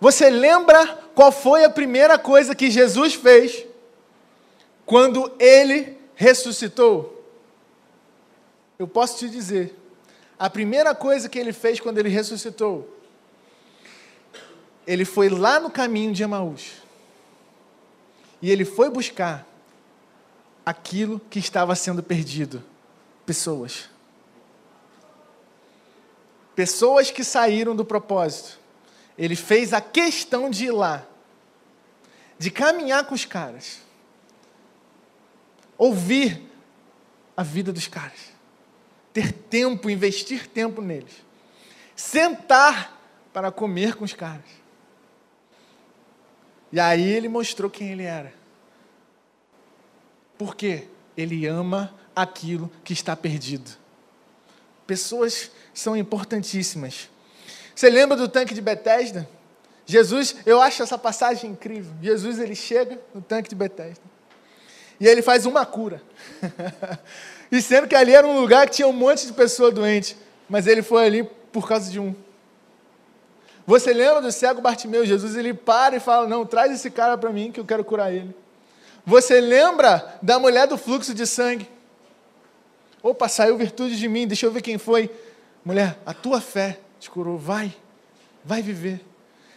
Você 0.00 0.28
lembra 0.28 0.86
qual 1.14 1.30
foi 1.30 1.64
a 1.64 1.70
primeira 1.70 2.18
coisa 2.18 2.54
que 2.54 2.70
Jesus 2.70 3.14
fez 3.14 3.64
quando 4.84 5.32
ele 5.38 5.96
ressuscitou? 6.14 7.24
Eu 8.78 8.88
posso 8.88 9.18
te 9.18 9.28
dizer, 9.28 9.78
a 10.38 10.50
primeira 10.50 10.94
coisa 10.94 11.28
que 11.28 11.38
ele 11.38 11.52
fez 11.52 11.78
quando 11.80 11.98
ele 11.98 12.08
ressuscitou 12.08 12.94
ele 14.86 15.04
foi 15.04 15.28
lá 15.28 15.58
no 15.58 15.70
caminho 15.70 16.12
de 16.12 16.22
Emaús. 16.22 16.72
E 18.40 18.50
ele 18.50 18.64
foi 18.64 18.90
buscar 18.90 19.46
aquilo 20.64 21.20
que 21.30 21.38
estava 21.38 21.74
sendo 21.74 22.02
perdido: 22.02 22.62
pessoas. 23.24 23.88
Pessoas 26.54 27.10
que 27.10 27.24
saíram 27.24 27.74
do 27.74 27.84
propósito. 27.84 28.60
Ele 29.16 29.36
fez 29.36 29.72
a 29.72 29.80
questão 29.80 30.50
de 30.50 30.66
ir 30.66 30.70
lá, 30.72 31.06
de 32.38 32.50
caminhar 32.50 33.04
com 33.04 33.14
os 33.14 33.24
caras, 33.24 33.80
ouvir 35.78 36.42
a 37.36 37.42
vida 37.42 37.72
dos 37.72 37.86
caras, 37.86 38.32
ter 39.12 39.32
tempo, 39.32 39.88
investir 39.88 40.48
tempo 40.48 40.82
neles, 40.82 41.24
sentar 41.94 43.00
para 43.32 43.50
comer 43.50 43.96
com 43.96 44.04
os 44.04 44.12
caras 44.12 44.44
E 46.72 46.78
aí 46.78 47.02
ele 47.02 47.28
mostrou 47.28 47.70
quem 47.70 47.90
ele 47.92 48.02
era. 48.02 48.34
Por 50.36 50.56
quê? 50.56 50.88
Ele 51.16 51.46
ama 51.46 51.94
aquilo 52.14 52.70
que 52.82 52.92
está 52.92 53.14
perdido. 53.14 53.70
Pessoas 54.84 55.52
são 55.74 55.96
importantíssimas. 55.96 57.10
Você 57.74 57.90
lembra 57.90 58.16
do 58.16 58.28
tanque 58.28 58.54
de 58.54 58.62
Betesda? 58.62 59.28
Jesus, 59.84 60.36
eu 60.46 60.62
acho 60.62 60.82
essa 60.82 60.96
passagem 60.96 61.50
incrível. 61.50 61.92
Jesus 62.00 62.38
ele 62.38 62.54
chega 62.54 62.98
no 63.12 63.20
tanque 63.20 63.48
de 63.50 63.54
Betesda 63.54 64.14
e 64.98 65.06
ele 65.06 65.22
faz 65.22 65.44
uma 65.44 65.66
cura. 65.66 66.00
e 67.50 67.60
sendo 67.60 67.88
que 67.88 67.94
ali 67.94 68.14
era 68.14 68.26
um 68.26 68.40
lugar 68.40 68.66
que 68.66 68.76
tinha 68.76 68.88
um 68.88 68.92
monte 68.92 69.26
de 69.26 69.32
pessoa 69.32 69.70
doente, 69.70 70.16
mas 70.48 70.66
ele 70.66 70.82
foi 70.82 71.04
ali 71.04 71.24
por 71.52 71.68
causa 71.68 71.90
de 71.90 71.98
um. 72.00 72.14
Você 73.66 73.92
lembra 73.92 74.20
do 74.20 74.30
cego 74.30 74.60
Bartimeu? 74.60 75.04
Jesus 75.06 75.36
ele 75.36 75.52
para 75.54 75.96
e 75.96 76.00
fala: 76.00 76.26
"Não, 76.26 76.46
traz 76.46 76.72
esse 76.72 76.90
cara 76.90 77.18
para 77.18 77.30
mim 77.30 77.50
que 77.50 77.60
eu 77.60 77.64
quero 77.64 77.84
curar 77.84 78.12
ele". 78.12 78.34
Você 79.06 79.40
lembra 79.40 80.16
da 80.22 80.38
mulher 80.38 80.66
do 80.66 80.78
fluxo 80.78 81.12
de 81.12 81.26
sangue? 81.26 81.68
Opa, 83.02 83.28
saiu 83.28 83.56
virtude 83.58 83.98
de 83.98 84.08
mim, 84.08 84.26
deixa 84.26 84.46
eu 84.46 84.50
ver 84.50 84.62
quem 84.62 84.78
foi. 84.78 85.10
Mulher, 85.64 85.98
a 86.04 86.12
tua 86.12 86.40
fé 86.40 86.78
te 87.00 87.10
curou, 87.10 87.38
vai, 87.38 87.74
vai 88.44 88.60
viver. 88.60 89.04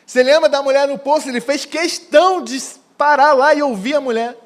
Você 0.06 0.24
lembra 0.24 0.48
da 0.48 0.64
mulher 0.64 0.88
no 0.88 0.98
poço? 0.98 1.28
Ele 1.28 1.42
fez 1.42 1.66
questão 1.66 2.42
de 2.42 2.58
parar 2.98 3.34
lá 3.34 3.54
e 3.54 3.62
ouvir 3.62 3.96
a 3.96 4.02
mulher. 4.02 4.38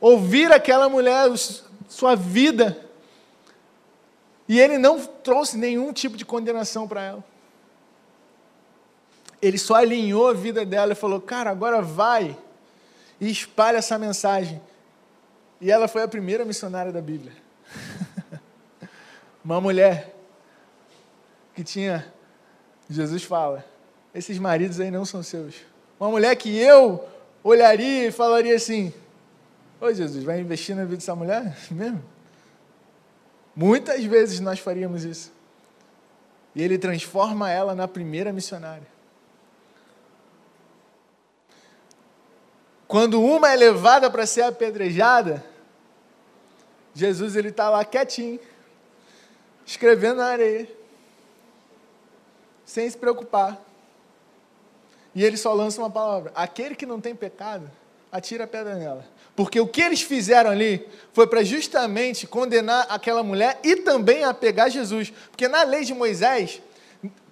Ouvir 0.00 0.50
aquela 0.50 0.88
mulher, 0.88 1.28
sua 1.86 2.16
vida. 2.16 2.78
E 4.48 4.58
ele 4.58 4.78
não 4.78 4.98
trouxe 4.98 5.58
nenhum 5.58 5.92
tipo 5.92 6.16
de 6.16 6.24
condenação 6.24 6.88
para 6.88 7.02
ela. 7.02 7.24
Ele 9.40 9.58
só 9.58 9.74
alinhou 9.74 10.28
a 10.28 10.32
vida 10.32 10.64
dela 10.64 10.92
e 10.92 10.96
falou: 10.96 11.20
Cara, 11.20 11.50
agora 11.50 11.82
vai 11.82 12.36
e 13.20 13.30
espalha 13.30 13.76
essa 13.76 13.98
mensagem. 13.98 14.60
E 15.60 15.70
ela 15.70 15.86
foi 15.86 16.02
a 16.02 16.08
primeira 16.08 16.44
missionária 16.44 16.90
da 16.90 17.02
Bíblia. 17.02 17.32
Uma 19.48 19.62
mulher 19.62 20.14
que 21.54 21.64
tinha, 21.64 22.12
Jesus 22.86 23.22
fala, 23.24 23.64
esses 24.14 24.38
maridos 24.38 24.78
aí 24.78 24.90
não 24.90 25.06
são 25.06 25.22
seus. 25.22 25.54
Uma 25.98 26.10
mulher 26.10 26.36
que 26.36 26.54
eu 26.58 27.02
olharia 27.42 28.08
e 28.08 28.12
falaria 28.12 28.54
assim: 28.56 28.92
Ô 29.80 29.90
Jesus, 29.90 30.22
vai 30.22 30.38
investir 30.38 30.76
na 30.76 30.84
vida 30.84 30.96
dessa 30.96 31.16
mulher 31.16 31.56
mesmo? 31.72 32.04
Muitas 33.56 34.04
vezes 34.04 34.38
nós 34.38 34.58
faríamos 34.58 35.04
isso. 35.04 35.32
E 36.54 36.62
ele 36.62 36.76
transforma 36.76 37.50
ela 37.50 37.74
na 37.74 37.88
primeira 37.88 38.30
missionária. 38.30 38.86
Quando 42.86 43.22
uma 43.22 43.50
é 43.50 43.56
levada 43.56 44.10
para 44.10 44.26
ser 44.26 44.42
apedrejada, 44.42 45.42
Jesus 46.92 47.34
ele 47.34 47.48
está 47.48 47.70
lá 47.70 47.82
quietinho, 47.82 48.38
escrevendo 49.68 50.16
na 50.16 50.26
areia, 50.26 50.66
sem 52.64 52.88
se 52.88 52.96
preocupar. 52.96 53.62
E 55.14 55.22
ele 55.22 55.36
só 55.36 55.52
lança 55.52 55.80
uma 55.80 55.90
palavra: 55.90 56.32
aquele 56.34 56.74
que 56.74 56.86
não 56.86 57.00
tem 57.00 57.14
pecado, 57.14 57.70
atira 58.10 58.44
a 58.44 58.46
pedra 58.46 58.74
nela. 58.74 59.04
Porque 59.36 59.60
o 59.60 59.68
que 59.68 59.82
eles 59.82 60.00
fizeram 60.00 60.50
ali 60.50 60.88
foi 61.12 61.26
para 61.26 61.44
justamente 61.44 62.26
condenar 62.26 62.86
aquela 62.88 63.22
mulher 63.22 63.60
e 63.62 63.76
também 63.76 64.24
a 64.24 64.34
pegar 64.34 64.70
Jesus. 64.70 65.12
Porque 65.30 65.46
na 65.46 65.62
lei 65.62 65.84
de 65.84 65.94
Moisés, 65.94 66.60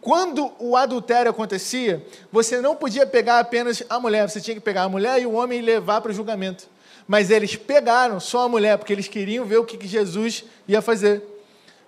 quando 0.00 0.52
o 0.60 0.76
adultério 0.76 1.30
acontecia, 1.30 2.06
você 2.30 2.60
não 2.60 2.76
podia 2.76 3.06
pegar 3.06 3.40
apenas 3.40 3.82
a 3.88 3.98
mulher, 3.98 4.28
você 4.28 4.40
tinha 4.40 4.54
que 4.54 4.60
pegar 4.60 4.82
a 4.82 4.88
mulher 4.88 5.20
e 5.20 5.26
o 5.26 5.32
homem 5.32 5.58
e 5.58 5.62
levar 5.62 6.00
para 6.00 6.12
o 6.12 6.14
julgamento. 6.14 6.68
Mas 7.08 7.30
eles 7.30 7.56
pegaram 7.56 8.20
só 8.20 8.42
a 8.42 8.48
mulher, 8.48 8.78
porque 8.78 8.92
eles 8.92 9.08
queriam 9.08 9.44
ver 9.44 9.56
o 9.56 9.64
que 9.64 9.88
Jesus 9.88 10.44
ia 10.68 10.82
fazer. 10.82 11.35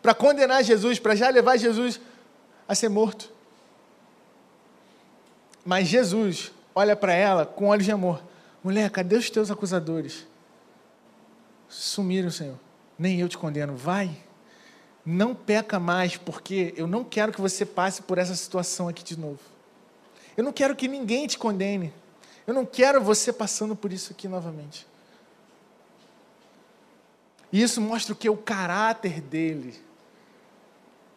Para 0.09 0.14
condenar 0.14 0.64
Jesus, 0.64 0.99
para 0.99 1.14
já 1.14 1.29
levar 1.29 1.59
Jesus 1.59 2.01
a 2.66 2.75
ser 2.75 2.88
morto. 2.88 3.31
Mas 5.62 5.87
Jesus 5.87 6.51
olha 6.75 6.97
para 6.97 7.12
ela 7.12 7.44
com 7.44 7.66
olhos 7.66 7.85
de 7.85 7.92
amor. 7.92 8.23
Mulher, 8.64 8.88
cadê 8.88 9.16
os 9.16 9.29
teus 9.29 9.51
acusadores? 9.51 10.27
Sumiram, 11.68 12.31
Senhor. 12.31 12.59
Nem 12.99 13.21
eu 13.21 13.29
te 13.29 13.37
condeno. 13.37 13.77
Vai 13.77 14.16
não 15.05 15.35
peca 15.35 15.79
mais, 15.79 16.16
porque 16.16 16.73
eu 16.75 16.87
não 16.87 17.05
quero 17.05 17.31
que 17.31 17.40
você 17.42 17.66
passe 17.66 18.01
por 18.01 18.16
essa 18.16 18.35
situação 18.35 18.88
aqui 18.88 19.05
de 19.05 19.18
novo. 19.18 19.40
Eu 20.38 20.42
não 20.42 20.55
quero 20.55 20.75
que 20.75 20.88
ninguém 20.88 21.27
te 21.27 21.37
condene. 21.37 21.92
Eu 22.47 22.55
não 22.55 22.64
quero 22.64 22.99
você 22.99 23.31
passando 23.31 23.77
por 23.77 23.92
isso 23.92 24.11
aqui 24.11 24.27
novamente. 24.27 24.87
E 27.53 27.61
isso 27.61 27.79
mostra 27.79 28.14
o 28.14 28.16
que? 28.16 28.31
O 28.31 28.38
caráter 28.38 29.21
dele. 29.21 29.87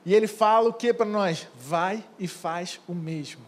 E 0.05 0.13
ele 0.13 0.27
fala 0.27 0.69
o 0.69 0.73
que 0.73 0.93
para 0.93 1.05
nós? 1.05 1.47
Vai 1.55 2.03
e 2.17 2.27
faz 2.27 2.79
o 2.87 2.93
mesmo. 2.93 3.41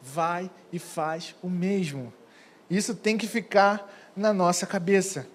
Vai 0.00 0.50
e 0.72 0.78
faz 0.78 1.34
o 1.42 1.48
mesmo. 1.48 2.12
Isso 2.70 2.94
tem 2.94 3.18
que 3.18 3.26
ficar 3.26 3.90
na 4.16 4.32
nossa 4.32 4.66
cabeça. 4.66 5.26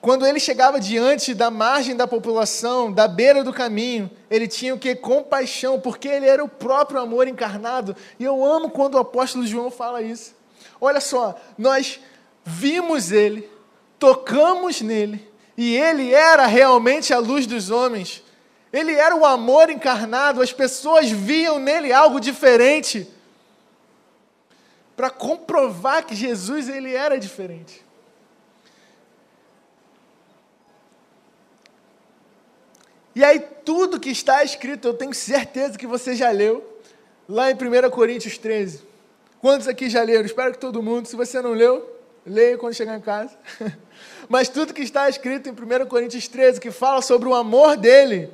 Quando 0.00 0.24
ele 0.24 0.38
chegava 0.38 0.78
diante 0.78 1.34
da 1.34 1.50
margem 1.50 1.96
da 1.96 2.06
população, 2.06 2.92
da 2.92 3.08
beira 3.08 3.42
do 3.42 3.52
caminho, 3.52 4.08
ele 4.30 4.46
tinha 4.46 4.74
o 4.74 4.78
que? 4.78 4.94
Compaixão, 4.94 5.80
porque 5.80 6.06
ele 6.06 6.26
era 6.26 6.44
o 6.44 6.48
próprio 6.48 7.00
amor 7.00 7.26
encarnado. 7.26 7.96
E 8.18 8.22
eu 8.22 8.44
amo 8.44 8.70
quando 8.70 8.94
o 8.94 8.98
apóstolo 8.98 9.46
João 9.46 9.70
fala 9.70 10.00
isso. 10.00 10.36
Olha 10.80 11.00
só, 11.00 11.34
nós 11.56 12.00
vimos 12.44 13.10
ele, 13.10 13.50
tocamos 13.98 14.80
nele, 14.80 15.27
e 15.58 15.76
ele 15.76 16.14
era 16.14 16.46
realmente 16.46 17.12
a 17.12 17.18
luz 17.18 17.44
dos 17.44 17.68
homens. 17.68 18.22
Ele 18.72 18.92
era 18.92 19.16
o 19.16 19.26
amor 19.26 19.68
encarnado, 19.68 20.40
as 20.40 20.52
pessoas 20.52 21.10
viam 21.10 21.58
nele 21.58 21.92
algo 21.92 22.20
diferente. 22.20 23.10
Para 24.96 25.10
comprovar 25.10 26.06
que 26.06 26.14
Jesus 26.14 26.68
ele 26.68 26.94
era 26.94 27.18
diferente. 27.18 27.84
E 33.12 33.24
aí, 33.24 33.40
tudo 33.40 33.98
que 33.98 34.10
está 34.10 34.44
escrito, 34.44 34.86
eu 34.86 34.94
tenho 34.94 35.12
certeza 35.12 35.76
que 35.76 35.88
você 35.88 36.14
já 36.14 36.30
leu, 36.30 36.80
lá 37.28 37.50
em 37.50 37.54
1 37.54 37.90
Coríntios 37.90 38.38
13. 38.38 38.80
Quantos 39.40 39.66
aqui 39.66 39.90
já 39.90 40.04
leram? 40.04 40.24
Espero 40.24 40.52
que 40.52 40.58
todo 40.58 40.80
mundo. 40.80 41.08
Se 41.08 41.16
você 41.16 41.42
não 41.42 41.52
leu, 41.52 41.97
leia 42.28 42.58
quando 42.58 42.74
chegar 42.74 42.96
em 42.96 43.00
casa. 43.00 43.36
Mas 44.28 44.48
tudo 44.48 44.74
que 44.74 44.82
está 44.82 45.08
escrito 45.08 45.48
em 45.48 45.52
1 45.52 45.86
Coríntios 45.86 46.28
13, 46.28 46.60
que 46.60 46.70
fala 46.70 47.02
sobre 47.02 47.28
o 47.28 47.34
amor 47.34 47.76
dele, 47.76 48.30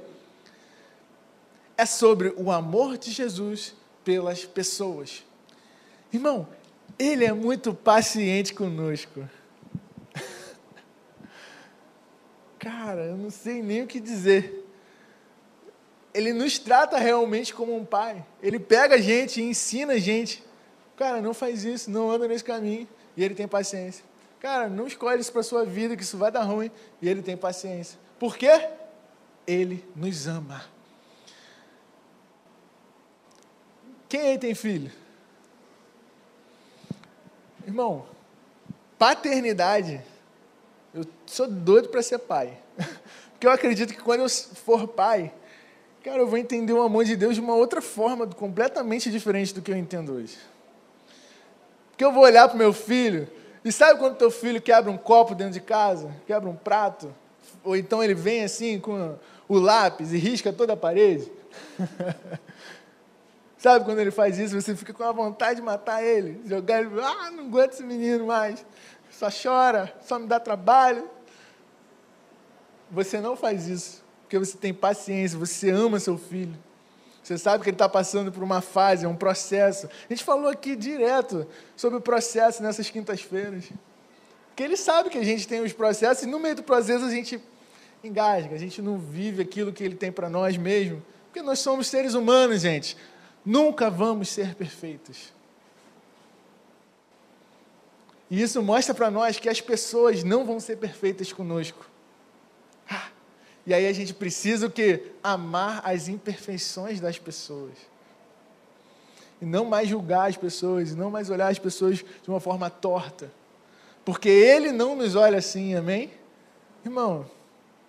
é 1.76 1.87
sobre 1.87 2.35
o 2.37 2.50
amor 2.50 2.98
de 2.98 3.11
Jesus 3.11 3.74
pelas 4.04 4.44
pessoas. 4.44 5.24
Irmão, 6.12 6.46
ele 6.98 7.24
é 7.24 7.33
muito 7.33 7.72
paciente 7.72 8.52
conosco. 8.52 9.28
Cara, 12.59 13.07
eu 13.07 13.16
não 13.16 13.30
sei 13.30 13.62
nem 13.62 13.83
o 13.83 13.87
que 13.87 14.00
dizer 14.00 14.64
ele 16.14 16.33
nos 16.33 16.61
trata 16.61 16.96
realmente 16.96 17.52
como 17.52 17.76
um 17.76 17.85
pai. 17.85 18.24
Ele 18.40 18.61
pega 18.61 18.94
a 18.94 19.00
gente 19.00 19.40
e 19.40 19.44
ensina 19.44 19.94
a 19.94 19.98
gente. 19.98 20.44
Cara, 20.96 21.20
não 21.20 21.35
faz 21.35 21.64
isso, 21.64 21.90
não 21.90 22.09
anda 22.09 22.28
nesse 22.28 22.44
caminho. 22.44 22.87
E 23.16 23.24
ele 23.24 23.35
tem 23.35 23.46
paciência. 23.46 24.05
Cara, 24.40 24.68
não 24.68 24.87
escolhe 24.87 25.20
isso 25.20 25.33
para 25.33 25.42
sua 25.42 25.64
vida, 25.64 25.96
que 25.96 26.03
isso 26.03 26.18
vai 26.18 26.31
dar 26.31 26.42
ruim. 26.42 26.70
E 27.00 27.09
ele 27.09 27.22
tem 27.22 27.37
paciência. 27.37 27.98
Por 28.18 28.37
quê? 28.37 28.68
Ele 29.46 29.85
nos 29.96 30.27
ama. 30.27 30.64
Quem 34.09 34.20
aí 34.20 34.38
tem 34.38 34.55
filho? 34.55 34.92
Irmão, 37.66 38.07
paternidade. 38.98 40.00
Eu 40.92 41.05
sou 41.27 41.48
doido 41.48 41.88
para 41.88 42.03
ser 42.03 42.18
pai. 42.18 42.57
Porque 43.33 43.46
eu 43.46 43.50
acredito 43.50 43.92
que 43.92 44.00
quando 44.00 44.20
eu 44.20 44.29
for 44.29 44.87
pai, 44.87 45.33
cara, 46.03 46.18
eu 46.18 46.27
vou 46.27 46.38
entender 46.38 46.72
o 46.72 46.83
amor 46.83 47.05
de 47.05 47.16
Deus 47.16 47.35
de 47.35 47.40
uma 47.40 47.57
outra 47.57 47.83
forma, 47.83 48.27
completamente 48.27 49.11
diferente 49.11 49.53
do 49.53 49.61
que 49.61 49.72
eu 49.72 49.77
entendo 49.77 50.12
hoje. 50.12 50.38
Porque 51.94 52.04
eu 52.04 52.11
vou 52.11 52.24
olhar 52.24 52.48
para 52.48 52.57
o 52.57 52.59
meu 52.59 52.72
filho, 52.72 53.28
e 53.64 53.70
sabe 53.70 54.00
quando 54.00 54.16
teu 54.16 54.28
filho 54.28 54.61
quebra 54.61 54.90
um 54.90 54.98
copo 54.98 55.33
dentro 55.33 55.52
de 55.52 55.61
casa, 55.61 56.11
quebra 56.26 56.50
um 56.50 56.57
prato, 56.57 57.14
ou 57.62 57.76
então 57.76 58.02
ele 58.02 58.14
vem 58.14 58.42
assim 58.42 58.80
com 58.80 59.16
o 59.46 59.59
lápis 59.61 60.12
e 60.12 60.18
risca 60.18 60.52
toda 60.52 60.72
a 60.72 60.76
parede? 60.76 61.30
sabe 63.57 63.85
quando 63.85 64.00
ele 64.00 64.11
faz 64.11 64.38
isso, 64.38 64.61
você 64.61 64.74
fica 64.74 64.92
com 64.92 65.04
a 65.04 65.12
vontade 65.12 65.61
de 65.61 65.62
matar 65.62 66.02
ele, 66.02 66.42
jogar 66.44 66.80
ele, 66.80 66.90
ah, 67.00 67.30
não 67.30 67.44
aguento 67.44 67.74
esse 67.74 67.85
menino 67.85 68.26
mais, 68.26 68.66
só 69.12 69.28
chora, 69.30 69.94
só 70.02 70.18
me 70.18 70.26
dá 70.26 70.40
trabalho. 70.40 71.09
Você 72.90 73.20
não 73.20 73.37
faz 73.37 73.68
isso 73.68 74.04
porque 74.35 74.38
você 74.38 74.59
tem 74.59 74.74
paciência, 74.74 75.38
você 75.38 75.70
ama 75.70 76.00
seu 76.00 76.18
filho. 76.18 76.57
Você 77.24 77.38
sabe 77.38 77.64
que 77.64 77.70
ele 77.70 77.74
está 77.74 77.88
passando 77.88 78.30
por 78.30 78.42
uma 78.42 78.60
fase, 78.60 79.06
um 79.06 79.16
processo. 79.16 79.87
A 79.87 80.12
gente 80.12 80.22
falou 80.22 80.50
aqui 80.50 80.76
direto 80.76 81.46
sobre 81.74 81.98
o 81.98 82.00
processo 82.00 82.62
nessas 82.62 82.90
quintas-feiras. 82.90 83.64
Porque 84.48 84.62
ele 84.62 84.76
sabe 84.76 85.08
que 85.08 85.16
a 85.16 85.24
gente 85.24 85.48
tem 85.48 85.62
os 85.62 85.72
processos 85.72 86.24
e 86.24 86.26
no 86.26 86.38
meio 86.38 86.54
do 86.54 86.62
processo 86.62 87.02
a 87.06 87.10
gente 87.10 87.42
engasga, 88.04 88.54
a 88.54 88.58
gente 88.58 88.82
não 88.82 88.98
vive 88.98 89.40
aquilo 89.40 89.72
que 89.72 89.82
ele 89.82 89.94
tem 89.94 90.12
para 90.12 90.28
nós 90.28 90.58
mesmo. 90.58 91.02
Porque 91.24 91.40
nós 91.40 91.60
somos 91.60 91.87
seres 91.87 92.12
humanos, 92.12 92.60
gente. 92.60 92.94
Nunca 93.42 93.88
vamos 93.88 94.28
ser 94.28 94.54
perfeitos. 94.54 95.32
E 98.30 98.42
isso 98.42 98.62
mostra 98.62 98.94
para 98.94 99.10
nós 99.10 99.38
que 99.38 99.48
as 99.48 99.62
pessoas 99.62 100.22
não 100.22 100.44
vão 100.44 100.60
ser 100.60 100.76
perfeitas 100.76 101.32
conosco. 101.32 101.87
E 103.66 103.72
aí 103.72 103.87
a 103.87 103.92
gente 103.92 104.12
precisa 104.12 104.66
o 104.66 104.70
quê? 104.70 105.12
Amar 105.22 105.81
as 105.85 106.09
imperfeições 106.09 107.00
das 107.00 107.18
pessoas. 107.18 107.72
E 109.40 109.46
não 109.46 109.64
mais 109.64 109.88
julgar 109.88 110.29
as 110.29 110.37
pessoas, 110.37 110.92
e 110.92 110.94
não 110.94 111.11
mais 111.11 111.31
olhar 111.31 111.48
as 111.48 111.59
pessoas 111.59 111.98
de 111.98 112.29
uma 112.29 112.40
forma 112.40 112.68
torta. 112.68 113.33
Porque 114.05 114.29
Ele 114.29 114.70
não 114.70 114.94
nos 114.94 115.14
olha 115.14 115.38
assim, 115.38 115.74
amém? 115.74 116.11
Irmão, 116.85 117.27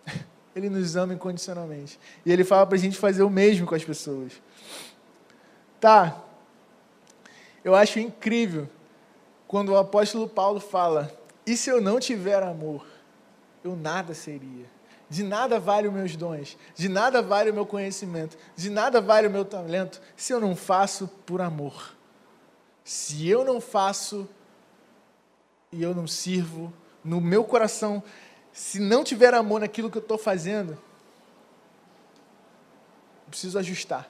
Ele 0.56 0.70
nos 0.70 0.96
ama 0.96 1.14
incondicionalmente. 1.14 2.00
E 2.26 2.32
Ele 2.32 2.44
fala 2.44 2.66
para 2.66 2.76
a 2.76 2.80
gente 2.80 2.98
fazer 2.98 3.24
o 3.24 3.30
mesmo 3.30 3.68
com 3.68 3.76
as 3.76 3.84
pessoas. 3.84 4.32
Tá, 5.80 6.24
eu 7.64 7.76
acho 7.76 8.00
incrível 8.00 8.70
quando 9.48 9.70
o 9.70 9.78
apóstolo 9.78 10.28
Paulo 10.30 10.60
fala: 10.60 11.12
E 11.46 11.58
se 11.58 11.70
eu 11.70 11.82
não 11.82 12.00
tiver 12.00 12.44
amor, 12.44 12.86
eu 13.64 13.76
nada 13.76 14.14
seria. 14.14 14.75
De 15.10 15.24
nada 15.24 15.60
vale 15.60 15.88
os 15.88 15.94
meus 15.94 16.15
dons, 16.15 16.58
de 16.76 16.89
nada 16.89 17.22
vale 17.22 17.52
o 17.52 17.54
meu 17.54 17.65
conhecimento, 17.65 18.38
de 18.56 18.70
nada 18.70 19.00
vale 19.00 19.28
o 19.28 19.32
meu 19.32 19.46
talento, 19.46 20.02
se 20.15 20.34
eu 20.34 20.39
não 20.39 20.56
faço 20.56 21.08
por 21.26 21.41
amor. 21.41 21.94
Se 22.84 23.28
eu 23.28 23.44
não 23.44 23.62
faço 23.62 24.28
e 25.72 25.82
eu 25.82 25.94
não 25.94 26.08
sirvo, 26.08 26.74
no 27.04 27.22
meu 27.22 27.44
coração, 27.44 28.02
se 28.52 28.80
não 28.80 29.04
tiver 29.04 29.34
amor 29.34 29.60
naquilo 29.60 29.91
que 29.91 29.98
eu 29.98 30.02
estou 30.02 30.18
fazendo, 30.18 30.72
eu 33.26 33.30
preciso 33.30 33.60
ajustar. 33.60 34.10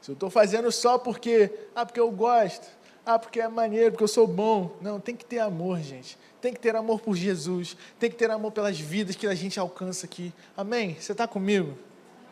Se 0.00 0.10
eu 0.10 0.14
estou 0.14 0.28
fazendo 0.28 0.70
só 0.72 0.98
porque, 0.98 1.68
ah, 1.74 1.86
porque 1.86 2.00
eu 2.00 2.10
gosto, 2.10 2.66
ah, 3.06 3.18
porque 3.18 3.40
é 3.40 3.48
maneiro, 3.48 3.92
porque 3.92 4.04
eu 4.04 4.08
sou 4.08 4.26
bom. 4.26 4.76
Não, 4.80 4.98
tem 4.98 5.14
que 5.14 5.24
ter 5.24 5.38
amor, 5.38 5.78
gente. 5.78 6.18
Tem 6.42 6.52
que 6.52 6.58
ter 6.58 6.74
amor 6.74 7.00
por 7.00 7.14
Jesus. 7.14 7.76
Tem 8.00 8.10
que 8.10 8.16
ter 8.16 8.28
amor 8.28 8.50
pelas 8.50 8.78
vidas 8.78 9.14
que 9.14 9.28
a 9.28 9.34
gente 9.34 9.60
alcança 9.60 10.06
aqui. 10.06 10.32
Amém? 10.56 10.96
Você 11.00 11.12
está 11.12 11.28
comigo? 11.28 11.78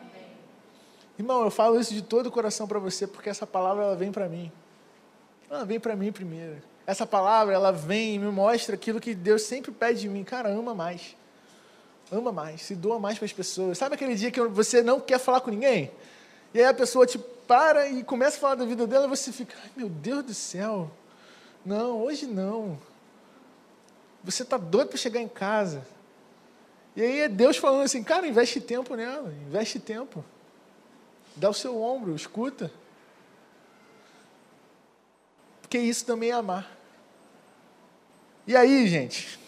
Amém. 0.01 0.27
Irmão, 1.17 1.45
eu 1.45 1.49
falo 1.49 1.79
isso 1.79 1.93
de 1.93 2.01
todo 2.01 2.27
o 2.27 2.31
coração 2.31 2.67
para 2.67 2.77
você, 2.77 3.07
porque 3.07 3.29
essa 3.29 3.47
palavra 3.47 3.85
ela 3.85 3.95
vem 3.95 4.11
para 4.11 4.27
mim. 4.27 4.51
Ela 5.49 5.63
vem 5.63 5.79
para 5.79 5.95
mim 5.95 6.11
primeiro. 6.11 6.61
Essa 6.85 7.07
palavra, 7.07 7.53
ela 7.53 7.71
vem 7.71 8.15
e 8.15 8.19
me 8.19 8.29
mostra 8.29 8.75
aquilo 8.75 8.99
que 8.99 9.15
Deus 9.15 9.43
sempre 9.43 9.71
pede 9.71 10.01
de 10.01 10.09
mim. 10.09 10.25
Cara, 10.25 10.49
ama 10.49 10.75
mais. 10.75 11.15
Ama 12.11 12.33
mais, 12.33 12.63
se 12.63 12.75
doa 12.75 12.99
mais 12.99 13.17
para 13.17 13.25
as 13.25 13.31
pessoas. 13.31 13.77
Sabe 13.77 13.95
aquele 13.95 14.15
dia 14.15 14.29
que 14.29 14.41
você 14.41 14.83
não 14.83 14.99
quer 14.99 15.19
falar 15.19 15.39
com 15.39 15.49
ninguém? 15.49 15.89
E 16.53 16.59
aí 16.59 16.65
a 16.65 16.73
pessoa 16.73 17.07
te 17.07 17.17
para 17.17 17.87
e 17.87 18.03
começa 18.03 18.35
a 18.35 18.39
falar 18.41 18.55
da 18.55 18.65
vida 18.65 18.85
dela 18.85 19.05
e 19.05 19.09
você 19.09 19.31
fica, 19.31 19.55
ai 19.63 19.71
meu 19.73 19.87
Deus 19.87 20.25
do 20.25 20.33
céu. 20.33 20.91
Não, 21.65 22.01
hoje 22.01 22.25
não. 22.25 22.77
Você 24.23 24.43
está 24.43 24.57
doido 24.57 24.89
para 24.89 24.97
chegar 24.97 25.19
em 25.19 25.27
casa. 25.27 25.85
E 26.95 27.01
aí 27.01 27.19
é 27.21 27.29
Deus 27.29 27.57
falando 27.57 27.83
assim, 27.83 28.03
cara, 28.03 28.27
investe 28.27 28.59
tempo 28.59 28.95
nela, 28.95 29.33
investe 29.47 29.79
tempo. 29.79 30.23
Dá 31.35 31.49
o 31.49 31.53
seu 31.53 31.81
ombro, 31.81 32.15
escuta. 32.15 32.71
Porque 35.61 35.77
isso 35.77 36.05
também 36.05 36.29
é 36.29 36.33
amar. 36.33 36.69
E 38.45 38.55
aí, 38.55 38.87
gente, 38.87 39.39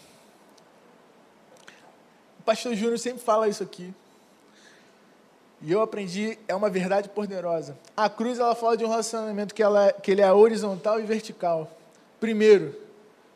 o 2.40 2.42
pastor 2.42 2.74
Júnior 2.74 2.98
sempre 2.98 3.22
fala 3.22 3.48
isso 3.48 3.62
aqui. 3.62 3.92
E 5.60 5.72
eu 5.72 5.82
aprendi, 5.82 6.38
é 6.46 6.54
uma 6.54 6.70
verdade 6.70 7.08
poderosa. 7.08 7.76
A 7.96 8.08
cruz, 8.08 8.38
ela 8.38 8.54
fala 8.54 8.76
de 8.76 8.84
um 8.84 8.88
relacionamento 8.88 9.54
que, 9.54 9.62
ela, 9.62 9.92
que 9.92 10.10
ele 10.10 10.20
é 10.20 10.32
horizontal 10.32 11.00
e 11.00 11.04
vertical. 11.04 11.70
Primeiro, 12.20 12.83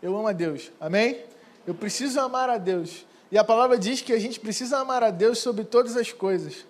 eu 0.03 0.17
amo 0.17 0.29
a 0.29 0.33
Deus. 0.33 0.71
Amém? 0.81 1.25
Eu 1.67 1.75
preciso 1.75 2.21
amar 2.21 2.49
a 2.49 2.59
Deus. 2.59 3.07
E 3.31 3.37
a 3.37 3.45
palavra 3.45 3.79
diz 3.79 4.01
que 4.01 4.13
a 4.13 4.19
gente 4.19 4.41
precisa 4.41 4.79
amar 4.79 5.03
a 5.03 5.11
Deus 5.11 5.39
sobre 5.39 5.65
todas 5.65 5.97
as 5.97 6.13
coisas. 6.13 6.65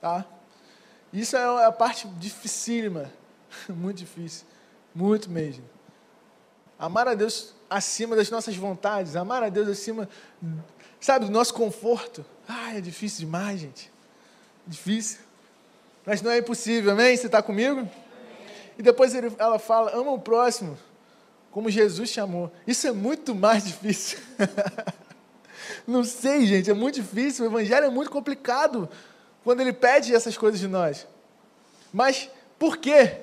Tá? 0.00 0.24
Isso 1.12 1.36
é 1.36 1.64
a 1.64 1.72
parte 1.72 2.06
dificílima. 2.18 3.10
Muito 3.68 3.98
difícil. 3.98 4.46
Muito 4.94 5.30
mesmo. 5.30 5.64
Amar 6.78 7.08
a 7.08 7.14
Deus 7.14 7.54
acima 7.68 8.14
das 8.14 8.30
nossas 8.30 8.54
vontades. 8.56 9.16
Amar 9.16 9.42
a 9.42 9.48
Deus 9.48 9.68
acima, 9.68 10.08
sabe, 11.00 11.24
do 11.24 11.30
nosso 11.30 11.54
conforto. 11.54 12.24
Ah, 12.46 12.76
é 12.76 12.80
difícil 12.80 13.20
demais, 13.20 13.60
gente. 13.60 13.90
Difícil. 14.66 15.20
Mas 16.04 16.22
não 16.22 16.30
é 16.30 16.38
impossível, 16.38 16.92
amém? 16.92 17.16
Você 17.16 17.26
está 17.26 17.42
comigo? 17.42 17.88
E 18.78 18.82
depois 18.82 19.14
ele, 19.14 19.32
ela 19.38 19.58
fala: 19.58 19.90
ama 19.94 20.12
o 20.12 20.18
próximo, 20.18 20.78
como 21.50 21.70
Jesus 21.70 22.10
chamou. 22.10 22.52
Isso 22.66 22.86
é 22.86 22.92
muito 22.92 23.34
mais 23.34 23.64
difícil. 23.64 24.18
não 25.86 26.04
sei, 26.04 26.46
gente, 26.46 26.70
é 26.70 26.74
muito 26.74 26.96
difícil. 26.96 27.44
O 27.44 27.48
evangelho 27.48 27.86
é 27.86 27.90
muito 27.90 28.10
complicado 28.10 28.88
quando 29.42 29.60
ele 29.60 29.72
pede 29.72 30.14
essas 30.14 30.36
coisas 30.36 30.60
de 30.60 30.68
nós. 30.68 31.06
Mas 31.92 32.30
por 32.58 32.76
que 32.76 33.16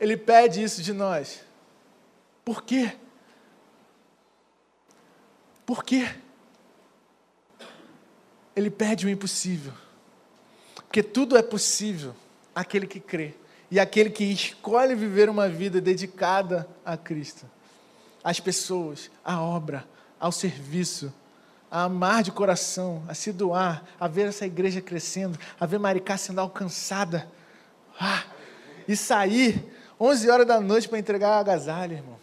ele 0.00 0.16
pede 0.16 0.62
isso 0.62 0.82
de 0.82 0.92
nós? 0.92 1.40
Por 2.44 2.62
quê? 2.62 2.92
Por 5.64 5.84
quê? 5.84 6.08
Ele 8.56 8.70
pede 8.70 9.06
o 9.06 9.08
impossível. 9.08 9.72
Porque 10.74 11.02
tudo 11.02 11.36
é 11.36 11.42
possível 11.42 12.14
aquele 12.54 12.86
que 12.86 13.00
crê 13.00 13.34
e 13.72 13.80
aquele 13.80 14.10
que 14.10 14.24
escolhe 14.24 14.94
viver 14.94 15.30
uma 15.30 15.48
vida 15.48 15.80
dedicada 15.80 16.68
a 16.84 16.94
Cristo, 16.94 17.46
às 18.22 18.38
pessoas, 18.38 19.10
à 19.24 19.40
obra, 19.40 19.88
ao 20.20 20.30
serviço, 20.30 21.10
a 21.70 21.84
amar 21.84 22.22
de 22.22 22.30
coração, 22.30 23.02
a 23.08 23.14
se 23.14 23.32
doar, 23.32 23.82
a 23.98 24.06
ver 24.06 24.28
essa 24.28 24.44
igreja 24.44 24.82
crescendo, 24.82 25.38
a 25.58 25.64
ver 25.64 25.78
Maricá 25.78 26.18
sendo 26.18 26.42
alcançada. 26.42 27.26
Ah, 27.98 28.24
e 28.86 28.94
sair 28.94 29.64
11 29.98 30.28
horas 30.28 30.46
da 30.46 30.60
noite 30.60 30.86
para 30.86 30.98
entregar 30.98 31.30
a 31.30 31.38
agasalho, 31.38 31.94
irmão. 31.94 32.18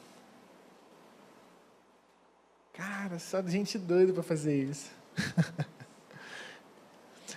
Cara, 2.74 3.18
só 3.18 3.42
gente 3.42 3.76
doida 3.80 4.14
para 4.14 4.22
fazer 4.22 4.56
isso. 4.56 4.92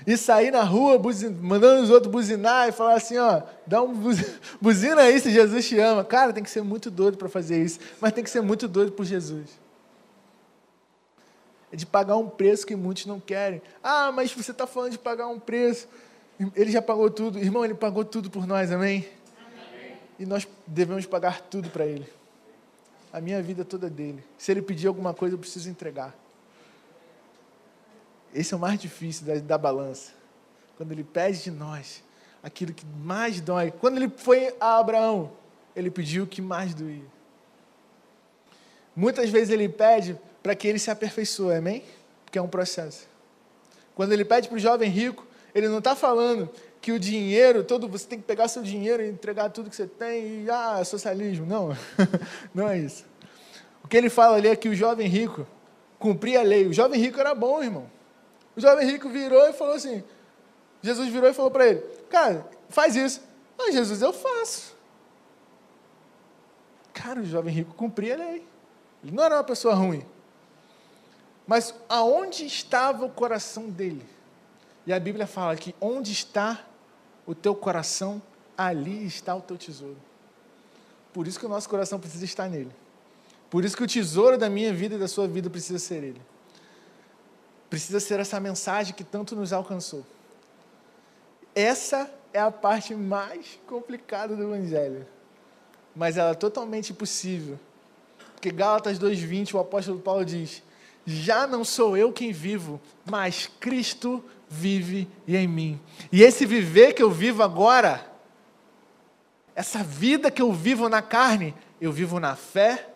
e 0.06 0.16
sair 0.16 0.50
na 0.50 0.62
rua 0.62 1.00
mandando 1.40 1.82
os 1.82 1.90
outros 1.90 2.10
buzinar 2.10 2.68
e 2.68 2.72
falar 2.72 2.94
assim, 2.94 3.18
ó, 3.18 3.42
dá 3.66 3.82
um 3.82 3.94
buzina 4.60 5.02
aí 5.02 5.20
se 5.20 5.30
Jesus 5.30 5.68
te 5.68 5.78
ama. 5.78 6.04
Cara, 6.04 6.32
tem 6.32 6.42
que 6.42 6.50
ser 6.50 6.62
muito 6.62 6.90
doido 6.90 7.16
para 7.16 7.28
fazer 7.28 7.62
isso, 7.62 7.78
mas 8.00 8.12
tem 8.12 8.24
que 8.24 8.30
ser 8.30 8.40
muito 8.40 8.66
doido 8.66 8.92
por 8.92 9.04
Jesus. 9.04 9.60
É 11.72 11.76
de 11.76 11.86
pagar 11.86 12.16
um 12.16 12.28
preço 12.28 12.66
que 12.66 12.76
muitos 12.76 13.06
não 13.06 13.18
querem. 13.18 13.62
Ah, 13.82 14.12
mas 14.12 14.32
você 14.32 14.50
está 14.50 14.66
falando 14.66 14.92
de 14.92 14.98
pagar 14.98 15.28
um 15.28 15.40
preço. 15.40 15.88
Ele 16.54 16.70
já 16.70 16.82
pagou 16.82 17.08
tudo. 17.08 17.38
Irmão, 17.38 17.64
ele 17.64 17.74
pagou 17.74 18.04
tudo 18.04 18.30
por 18.30 18.46
nós, 18.46 18.70
amém? 18.70 19.08
amém. 19.72 19.96
E 20.18 20.26
nós 20.26 20.46
devemos 20.66 21.06
pagar 21.06 21.40
tudo 21.40 21.70
para 21.70 21.86
ele. 21.86 22.06
A 23.10 23.20
minha 23.20 23.42
vida 23.42 23.64
toda 23.64 23.86
é 23.86 23.90
dele. 23.90 24.22
Se 24.36 24.50
ele 24.50 24.60
pedir 24.60 24.86
alguma 24.86 25.14
coisa, 25.14 25.34
eu 25.34 25.38
preciso 25.38 25.70
entregar. 25.70 26.14
Esse 28.34 28.54
é 28.54 28.56
o 28.56 28.60
mais 28.60 28.80
difícil 28.80 29.26
da, 29.26 29.34
da 29.34 29.58
balança. 29.58 30.12
Quando 30.76 30.92
ele 30.92 31.04
pede 31.04 31.42
de 31.42 31.50
nós 31.50 32.02
aquilo 32.42 32.72
que 32.72 32.84
mais 32.84 33.40
dói. 33.40 33.70
Quando 33.70 33.98
ele 33.98 34.10
foi 34.16 34.54
a 34.58 34.78
Abraão, 34.78 35.30
ele 35.76 35.90
pediu 35.90 36.24
o 36.24 36.26
que 36.26 36.42
mais 36.42 36.74
doía. 36.74 37.04
Muitas 38.94 39.30
vezes 39.30 39.50
ele 39.50 39.68
pede 39.68 40.18
para 40.42 40.54
que 40.54 40.66
ele 40.66 40.78
se 40.78 40.90
aperfeiçoe, 40.90 41.54
amém? 41.54 41.84
Porque 42.24 42.38
é 42.38 42.42
um 42.42 42.48
processo. 42.48 43.08
Quando 43.94 44.12
ele 44.12 44.24
pede 44.24 44.48
para 44.48 44.56
o 44.56 44.60
jovem 44.60 44.90
rico, 44.90 45.26
ele 45.54 45.68
não 45.68 45.78
está 45.78 45.94
falando 45.94 46.50
que 46.80 46.90
o 46.90 46.98
dinheiro, 46.98 47.62
todo 47.62 47.88
você 47.88 48.06
tem 48.06 48.18
que 48.18 48.26
pegar 48.26 48.48
seu 48.48 48.62
dinheiro 48.62 49.02
e 49.02 49.08
entregar 49.08 49.48
tudo 49.50 49.70
que 49.70 49.76
você 49.76 49.86
tem 49.86 50.44
e 50.44 50.50
ah, 50.50 50.82
socialismo. 50.84 51.46
Não, 51.46 51.76
não 52.52 52.68
é 52.68 52.78
isso. 52.78 53.04
O 53.84 53.88
que 53.88 53.96
ele 53.96 54.10
fala 54.10 54.36
ali 54.36 54.48
é 54.48 54.56
que 54.56 54.68
o 54.68 54.74
jovem 54.74 55.06
rico 55.06 55.46
cumpria 55.98 56.40
a 56.40 56.42
lei. 56.42 56.66
O 56.66 56.72
jovem 56.72 57.00
rico 57.00 57.20
era 57.20 57.34
bom, 57.34 57.62
irmão. 57.62 57.86
O 58.56 58.60
jovem 58.60 58.86
rico 58.86 59.08
virou 59.08 59.46
e 59.48 59.52
falou 59.52 59.74
assim: 59.74 60.02
Jesus 60.82 61.08
virou 61.08 61.30
e 61.30 61.34
falou 61.34 61.50
para 61.50 61.68
ele: 61.68 61.80
Cara, 62.10 62.46
faz 62.68 62.96
isso. 62.96 63.22
Ah, 63.58 63.70
Jesus, 63.70 64.02
eu 64.02 64.12
faço. 64.12 64.76
Cara, 66.92 67.20
o 67.20 67.24
jovem 67.24 67.54
rico 67.54 67.74
cumpria 67.74 68.14
a 68.14 68.18
lei. 68.18 68.46
Ele 69.02 69.12
não 69.12 69.24
era 69.24 69.36
uma 69.36 69.44
pessoa 69.44 69.74
ruim. 69.74 70.04
Mas 71.46 71.74
aonde 71.88 72.46
estava 72.46 73.04
o 73.04 73.10
coração 73.10 73.68
dele? 73.68 74.04
E 74.86 74.92
a 74.92 75.00
Bíblia 75.00 75.26
fala 75.26 75.56
que 75.56 75.74
onde 75.80 76.12
está 76.12 76.64
o 77.26 77.34
teu 77.34 77.54
coração, 77.54 78.20
ali 78.56 79.06
está 79.06 79.34
o 79.34 79.40
teu 79.40 79.56
tesouro. 79.56 79.96
Por 81.12 81.26
isso 81.26 81.38
que 81.38 81.46
o 81.46 81.48
nosso 81.48 81.68
coração 81.68 81.98
precisa 82.00 82.24
estar 82.24 82.48
nele. 82.48 82.72
Por 83.50 83.64
isso 83.64 83.76
que 83.76 83.82
o 83.82 83.86
tesouro 83.86 84.38
da 84.38 84.48
minha 84.48 84.72
vida 84.72 84.94
e 84.94 84.98
da 84.98 85.08
sua 85.08 85.28
vida 85.28 85.50
precisa 85.50 85.78
ser 85.78 86.02
ele. 86.02 86.22
Precisa 87.72 88.00
ser 88.00 88.20
essa 88.20 88.38
mensagem 88.38 88.92
que 88.92 89.02
tanto 89.02 89.34
nos 89.34 89.50
alcançou. 89.50 90.04
Essa 91.54 92.12
é 92.30 92.38
a 92.38 92.50
parte 92.50 92.94
mais 92.94 93.58
complicada 93.66 94.36
do 94.36 94.42
Evangelho. 94.42 95.06
Mas 95.96 96.18
ela 96.18 96.32
é 96.32 96.34
totalmente 96.34 96.92
possível. 96.92 97.58
Porque 98.34 98.50
Gálatas 98.50 98.98
2,20, 98.98 99.54
o 99.54 99.58
apóstolo 99.58 99.98
Paulo 99.98 100.22
diz: 100.22 100.62
Já 101.06 101.46
não 101.46 101.64
sou 101.64 101.96
eu 101.96 102.12
quem 102.12 102.30
vivo, 102.30 102.78
mas 103.06 103.48
Cristo 103.58 104.22
vive 104.46 105.08
em 105.26 105.48
mim. 105.48 105.80
E 106.12 106.22
esse 106.22 106.44
viver 106.44 106.92
que 106.92 107.02
eu 107.02 107.10
vivo 107.10 107.42
agora, 107.42 108.06
essa 109.56 109.82
vida 109.82 110.30
que 110.30 110.42
eu 110.42 110.52
vivo 110.52 110.90
na 110.90 111.00
carne, 111.00 111.54
eu 111.80 111.90
vivo 111.90 112.20
na 112.20 112.36
fé 112.36 112.91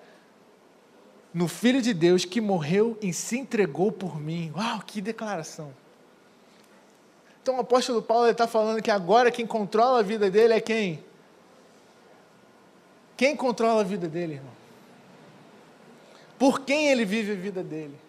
no 1.36 1.48
Filho 1.48 1.82
de 1.82 1.92
Deus 1.92 2.24
que 2.24 2.40
morreu 2.40 2.96
e 3.02 3.12
se 3.12 3.36
entregou 3.36 3.92
por 3.92 4.18
mim. 4.18 4.50
Uau, 4.56 4.80
que 4.80 5.02
declaração! 5.02 5.70
Então 7.42 7.58
o 7.58 7.60
apóstolo 7.60 8.00
Paulo 8.00 8.26
está 8.26 8.46
falando 8.46 8.80
que 8.80 8.90
agora 8.90 9.30
quem 9.30 9.46
controla 9.46 9.98
a 9.98 10.02
vida 10.02 10.30
dele 10.30 10.54
é 10.54 10.60
quem? 10.62 11.04
Quem 13.18 13.36
controla 13.36 13.82
a 13.82 13.84
vida 13.84 14.08
dele, 14.08 14.36
irmão? 14.36 14.52
Por 16.38 16.60
quem 16.60 16.88
ele 16.88 17.04
vive 17.04 17.32
a 17.32 17.36
vida 17.36 17.62
dele? 17.62 18.00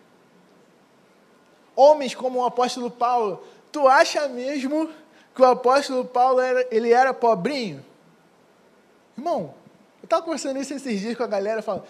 Homens 1.75 2.15
como 2.15 2.39
o 2.39 2.45
apóstolo 2.45 2.89
Paulo, 2.89 3.43
tu 3.73 3.89
acha 3.89 4.25
mesmo 4.29 4.89
que 5.35 5.41
o 5.41 5.45
apóstolo 5.45 6.05
Paulo 6.05 6.39
era, 6.39 6.65
ele 6.71 6.93
era 6.93 7.13
pobrinho? 7.13 7.83
Irmão, 9.17 9.53
eu 10.01 10.05
estava 10.05 10.23
conversando 10.23 10.61
isso 10.61 10.73
esses 10.73 11.01
dias 11.01 11.17
com 11.17 11.23
a 11.23 11.27
galera, 11.27 11.61
falando, 11.61 11.83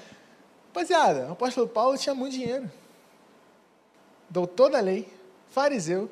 rapaziada, 0.78 1.28
o 1.28 1.32
apóstolo 1.32 1.68
Paulo 1.68 1.98
tinha 1.98 2.14
muito 2.14 2.34
dinheiro. 2.34 2.70
Doutor 4.30 4.70
da 4.70 4.80
lei, 4.80 5.12
fariseu, 5.50 6.10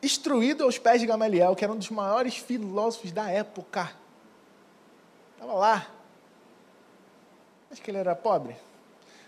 instruído 0.00 0.62
aos 0.62 0.78
pés 0.78 1.00
de 1.00 1.06
Gamaliel, 1.06 1.56
que 1.56 1.64
era 1.64 1.72
um 1.72 1.76
dos 1.76 1.90
maiores 1.90 2.36
filósofos 2.36 3.10
da 3.10 3.28
época. 3.28 3.90
Estava 5.34 5.54
lá. 5.54 5.90
Acho 7.70 7.82
que 7.82 7.90
ele 7.90 7.98
era 7.98 8.14
pobre. 8.14 8.56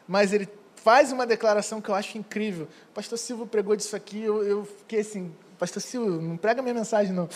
Mas 0.07 0.32
ele 0.32 0.48
faz 0.76 1.11
uma 1.11 1.26
declaração 1.26 1.80
que 1.80 1.88
eu 1.88 1.94
acho 1.94 2.16
incrível. 2.16 2.68
O 2.90 2.94
pastor 2.94 3.18
Silvio 3.18 3.46
pregou 3.46 3.74
disso 3.74 3.96
aqui, 3.96 4.22
eu, 4.22 4.44
eu 4.44 4.64
fiquei 4.64 5.00
assim, 5.00 5.34
pastor 5.62 5.80
Silvio, 5.80 6.20
não 6.20 6.36
prega 6.36 6.60
minha 6.60 6.74
mensagem 6.74 7.12
não. 7.12 7.28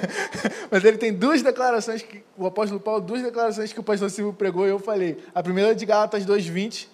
Mas 0.72 0.82
ele 0.84 0.96
tem 0.96 1.12
duas 1.12 1.42
declarações, 1.42 2.00
que 2.00 2.24
o 2.34 2.46
apóstolo 2.46 2.80
Paulo, 2.80 3.02
duas 3.02 3.22
declarações 3.22 3.74
que 3.74 3.78
o 3.78 3.82
pastor 3.82 4.08
Silvio 4.08 4.32
pregou 4.32 4.66
e 4.66 4.70
eu 4.70 4.78
falei. 4.78 5.22
A 5.34 5.42
primeira 5.42 5.72
é 5.72 5.74
de 5.74 5.84
Gálatas 5.84 6.24
2,20, 6.24 6.88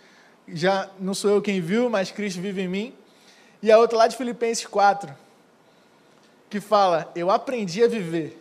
já 0.48 0.90
não 0.98 1.14
sou 1.14 1.30
eu 1.30 1.40
quem 1.40 1.60
viu, 1.60 1.88
mas 1.88 2.10
Cristo 2.10 2.40
vive 2.40 2.62
em 2.62 2.66
mim. 2.66 2.94
E 3.62 3.70
a 3.70 3.78
outra 3.78 3.98
lá 3.98 4.08
de 4.08 4.16
Filipenses 4.16 4.66
4, 4.66 5.14
que 6.50 6.60
fala: 6.60 7.12
Eu 7.14 7.30
aprendi 7.30 7.84
a 7.84 7.86
viver 7.86 8.36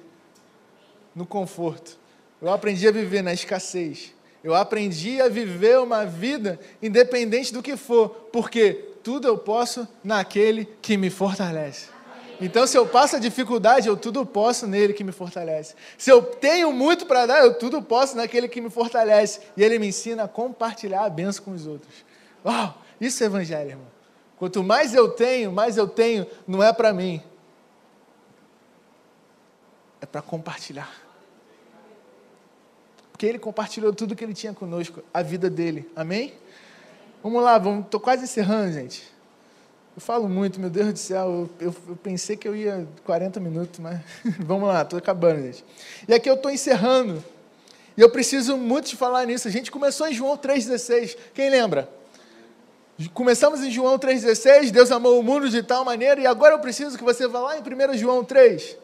no 1.13 1.27
conforto, 1.27 1.99
eu 2.41 2.49
aprendi 2.49 2.87
a 2.87 2.91
viver 2.91 3.21
na 3.21 3.31
escassez, 3.31 4.11
eu 4.43 4.55
aprendi 4.55 5.21
a 5.21 5.29
viver 5.29 5.77
uma 5.77 6.03
vida 6.03 6.59
independente 6.81 7.53
do 7.53 7.61
que 7.61 7.77
for, 7.77 8.09
porque 8.31 8.73
tudo 9.03 9.27
eu 9.27 9.37
posso 9.37 9.87
naquele 10.03 10.65
que 10.81 10.97
me 10.97 11.11
fortalece. 11.11 11.92
Então, 12.41 12.65
se 12.67 12.77
eu 12.77 12.87
passo 12.87 13.15
a 13.15 13.19
dificuldade, 13.19 13.87
eu 13.87 13.95
tudo 13.95 14.25
posso 14.25 14.67
nele 14.67 14.93
que 14.93 15.03
me 15.03 15.11
fortalece. 15.11 15.75
Se 15.97 16.09
eu 16.09 16.21
tenho 16.21 16.71
muito 16.71 17.05
para 17.05 17.25
dar, 17.25 17.39
eu 17.39 17.53
tudo 17.53 17.81
posso 17.81 18.15
naquele 18.15 18.47
que 18.47 18.59
me 18.59 18.69
fortalece. 18.69 19.41
E 19.55 19.63
ele 19.63 19.79
me 19.79 19.87
ensina 19.87 20.23
a 20.23 20.27
compartilhar 20.27 21.05
a 21.05 21.09
benção 21.09 21.45
com 21.45 21.51
os 21.51 21.65
outros. 21.67 21.93
Uau, 22.45 22.81
isso 22.99 23.23
é 23.23 23.27
evangelho, 23.27 23.69
irmão. 23.71 23.87
Quanto 24.37 24.63
mais 24.63 24.93
eu 24.93 25.09
tenho, 25.09 25.51
mais 25.51 25.77
eu 25.77 25.87
tenho, 25.87 26.27
não 26.45 26.61
é 26.61 26.73
para 26.73 26.91
mim, 26.91 27.21
é 30.01 30.05
para 30.05 30.21
compartilhar. 30.21 30.91
Porque 33.11 33.25
ele 33.25 33.39
compartilhou 33.39 33.93
tudo 33.93 34.15
que 34.15 34.23
ele 34.23 34.33
tinha 34.33 34.53
conosco, 34.53 35.01
a 35.13 35.21
vida 35.21 35.49
dele. 35.49 35.89
Amém? 35.95 36.33
Vamos 37.21 37.41
lá, 37.41 37.57
vamos, 37.57 37.85
quase 38.01 38.25
encerrando, 38.25 38.73
gente. 38.73 39.12
Eu 39.95 40.01
falo 40.01 40.27
muito, 40.27 40.59
meu 40.59 40.71
Deus 40.71 40.93
do 40.93 40.99
céu, 40.99 41.49
eu, 41.59 41.67
eu, 41.67 41.75
eu 41.89 41.95
pensei 41.95 42.35
que 42.35 42.47
eu 42.47 42.55
ia 42.55 42.87
40 43.05 43.39
minutos, 43.39 43.79
mas 43.79 43.99
vamos 44.39 44.67
lá, 44.67 44.81
estou 44.81 44.97
acabando, 44.97 45.41
gente. 45.43 45.63
E 46.07 46.13
aqui 46.13 46.27
eu 46.29 46.33
estou 46.33 46.49
encerrando. 46.49 47.23
E 47.95 48.01
eu 48.01 48.09
preciso 48.09 48.57
muito 48.57 48.89
de 48.89 48.95
falar 48.95 49.25
nisso. 49.25 49.47
A 49.47 49.51
gente 49.51 49.71
começou 49.71 50.07
em 50.07 50.13
João 50.13 50.35
3,16. 50.35 51.15
Quem 51.35 51.49
lembra? 51.49 51.87
Começamos 53.13 53.61
em 53.61 53.71
João 53.71 53.97
3,16, 53.97 54.69
Deus 54.69 54.91
amou 54.91 55.19
o 55.19 55.23
mundo 55.23 55.49
de 55.49 55.63
tal 55.63 55.83
maneira, 55.83 56.21
e 56.21 56.27
agora 56.27 56.53
eu 56.53 56.59
preciso 56.59 56.95
que 56.97 57.03
você 57.03 57.27
vá 57.27 57.39
lá 57.39 57.57
em 57.57 57.61
1 57.61 57.97
João 57.97 58.23
3. 58.23 58.77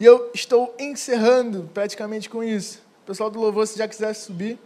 E 0.00 0.04
eu 0.04 0.30
estou 0.34 0.74
encerrando 0.78 1.70
praticamente 1.72 2.28
com 2.28 2.42
isso. 2.42 2.80
Pessoal 3.06 3.30
do 3.30 3.38
louvor, 3.38 3.66
se 3.66 3.78
já 3.78 3.86
quiser 3.86 4.14
subir. 4.14 4.58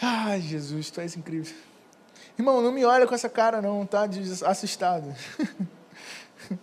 Ai, 0.00 0.40
Jesus, 0.40 0.90
tu 0.90 1.00
és 1.00 1.16
incrível. 1.16 1.54
Irmão, 2.38 2.62
não 2.62 2.70
me 2.70 2.84
olha 2.84 3.04
com 3.04 3.14
essa 3.14 3.28
cara 3.28 3.60
não, 3.60 3.84
tá? 3.84 4.08
Assustado. 4.46 5.12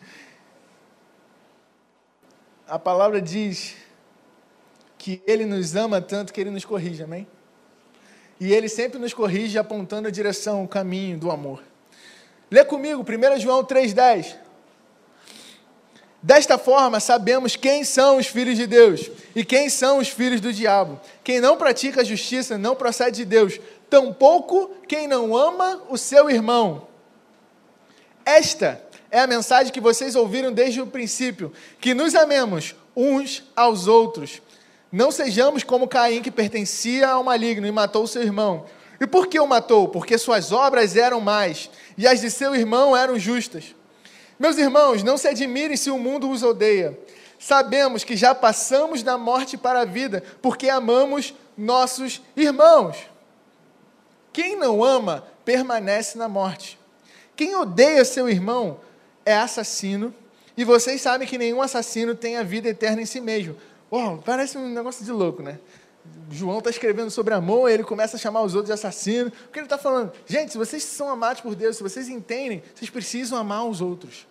A 2.65 2.79
palavra 2.79 3.21
diz 3.21 3.75
que 4.97 5.21
Ele 5.27 5.45
nos 5.45 5.75
ama 5.75 6.01
tanto 6.01 6.31
que 6.31 6.39
Ele 6.39 6.49
nos 6.49 6.63
corrige, 6.63 7.03
amém? 7.03 7.27
E 8.39 8.53
Ele 8.53 8.69
sempre 8.69 8.97
nos 8.97 9.13
corrige 9.13 9.57
apontando 9.57 10.07
a 10.07 10.11
direção, 10.11 10.63
o 10.63 10.67
caminho 10.67 11.19
do 11.19 11.29
amor. 11.29 11.61
Lê 12.49 12.63
comigo, 12.63 13.03
1 13.03 13.39
João 13.39 13.63
3,10. 13.63 14.35
Desta 16.25 16.57
forma, 16.57 16.99
sabemos 16.99 17.55
quem 17.55 17.83
são 17.83 18.17
os 18.17 18.25
filhos 18.25 18.57
de 18.57 18.65
Deus 18.65 19.11
e 19.35 19.45
quem 19.45 19.69
são 19.69 19.99
os 19.99 20.09
filhos 20.09 20.41
do 20.41 20.51
diabo. 20.51 20.99
Quem 21.23 21.39
não 21.39 21.55
pratica 21.55 22.01
a 22.01 22.03
justiça 22.03 22.57
não 22.57 22.75
procede 22.75 23.17
de 23.17 23.25
Deus, 23.25 23.59
tampouco 23.95 24.71
quem 24.89 25.07
não 25.07 25.37
ama 25.37 25.81
o 25.87 25.97
seu 25.97 26.29
irmão. 26.29 26.85
Esta 28.25 28.83
é 29.09 29.21
a 29.21 29.27
mensagem 29.27 29.71
que 29.71 29.79
vocês 29.79 30.17
ouviram 30.17 30.51
desde 30.51 30.81
o 30.81 30.87
princípio: 30.87 31.53
que 31.79 31.93
nos 31.93 32.13
amemos 32.13 32.75
uns 32.93 33.49
aos 33.55 33.87
outros. 33.87 34.41
Não 34.91 35.11
sejamos 35.11 35.63
como 35.63 35.87
Caim, 35.87 36.21
que 36.21 36.29
pertencia 36.29 37.07
ao 37.07 37.23
maligno 37.23 37.65
e 37.65 37.71
matou 37.71 38.05
seu 38.05 38.21
irmão. 38.21 38.65
E 38.99 39.07
por 39.07 39.27
que 39.27 39.39
o 39.39 39.47
matou? 39.47 39.87
Porque 39.87 40.17
suas 40.17 40.51
obras 40.51 40.97
eram 40.97 41.21
más 41.21 41.69
e 41.97 42.05
as 42.05 42.19
de 42.19 42.29
seu 42.29 42.53
irmão 42.53 42.97
eram 42.97 43.17
justas. 43.17 43.73
Meus 44.37 44.57
irmãos, 44.57 45.03
não 45.03 45.17
se 45.17 45.29
admirem 45.29 45.77
se 45.77 45.89
o 45.89 45.97
mundo 45.97 46.29
os 46.29 46.43
odeia. 46.43 46.99
Sabemos 47.39 48.03
que 48.03 48.17
já 48.17 48.35
passamos 48.35 49.03
da 49.03 49.17
morte 49.17 49.57
para 49.57 49.81
a 49.81 49.85
vida, 49.85 50.21
porque 50.41 50.67
amamos 50.67 51.33
nossos 51.57 52.21
irmãos. 52.35 53.14
Quem 54.35 54.57
não 54.57 54.83
ama 54.83 55.23
permanece 55.45 56.17
na 56.17 56.27
morte. 56.27 56.77
Quem 57.37 57.55
odeia 57.55 58.03
seu 58.03 58.27
irmão 58.27 58.81
é 59.25 59.33
assassino, 59.33 60.13
e 60.57 60.65
vocês 60.65 61.01
sabem 61.01 61.25
que 61.25 61.37
nenhum 61.37 61.61
assassino 61.61 62.13
tem 62.13 62.35
a 62.35 62.43
vida 62.43 62.67
eterna 62.67 63.01
em 63.01 63.05
si 63.05 63.21
mesmo. 63.21 63.55
Oh, 63.89 64.17
parece 64.17 64.57
um 64.57 64.67
negócio 64.67 65.05
de 65.05 65.11
louco, 65.13 65.41
né? 65.41 65.57
João 66.29 66.57
está 66.57 66.69
escrevendo 66.69 67.09
sobre 67.09 67.33
amor, 67.33 67.71
ele 67.71 67.85
começa 67.85 68.17
a 68.17 68.19
chamar 68.19 68.41
os 68.41 68.55
outros 68.55 68.67
de 68.67 68.73
assassino. 68.73 69.31
O 69.47 69.51
que 69.53 69.59
ele 69.59 69.67
está 69.67 69.77
falando? 69.77 70.11
Gente, 70.25 70.51
se 70.51 70.57
vocês 70.57 70.83
são 70.83 71.07
amados 71.09 71.39
por 71.39 71.55
Deus, 71.55 71.77
se 71.77 71.83
vocês 71.83 72.09
entendem, 72.09 72.61
vocês 72.75 72.89
precisam 72.89 73.39
amar 73.39 73.65
os 73.65 73.79
outros. 73.79 74.27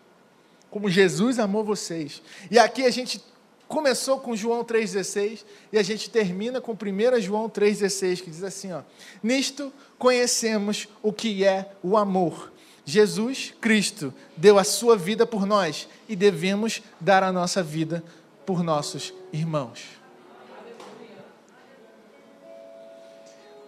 Como 0.71 0.87
Jesus 0.91 1.39
amou 1.39 1.65
vocês. 1.65 2.21
E 2.51 2.59
aqui 2.59 2.85
a 2.85 2.91
gente 2.91 3.25
começou 3.69 4.21
com 4.21 4.37
João 4.37 4.65
3,16 4.65 5.45
e 5.73 5.79
a 5.79 5.83
gente 5.83 6.11
termina 6.11 6.61
com 6.61 6.73
1 6.73 7.21
João 7.21 7.49
3,16, 7.49 8.23
que 8.23 8.31
diz 8.31 8.43
assim: 8.43 8.73
ó, 8.73 8.83
Nisto 9.23 9.73
conhecemos 9.99 10.89
o 11.03 11.13
que 11.13 11.45
é 11.45 11.71
o 11.83 11.97
amor. 11.97 12.53
Jesus 12.85 13.55
Cristo 13.61 14.13
deu 14.37 14.59
a 14.59 14.65
sua 14.65 14.97
vida 14.97 15.27
por 15.27 15.47
nós 15.47 15.89
e 16.09 16.15
devemos 16.15 16.83
dar 17.01 17.23
a 17.23 17.33
nossa 17.33 17.63
vida 17.63 18.05
por 18.45 18.63
nossos 18.63 19.13
irmãos. 19.33 20.05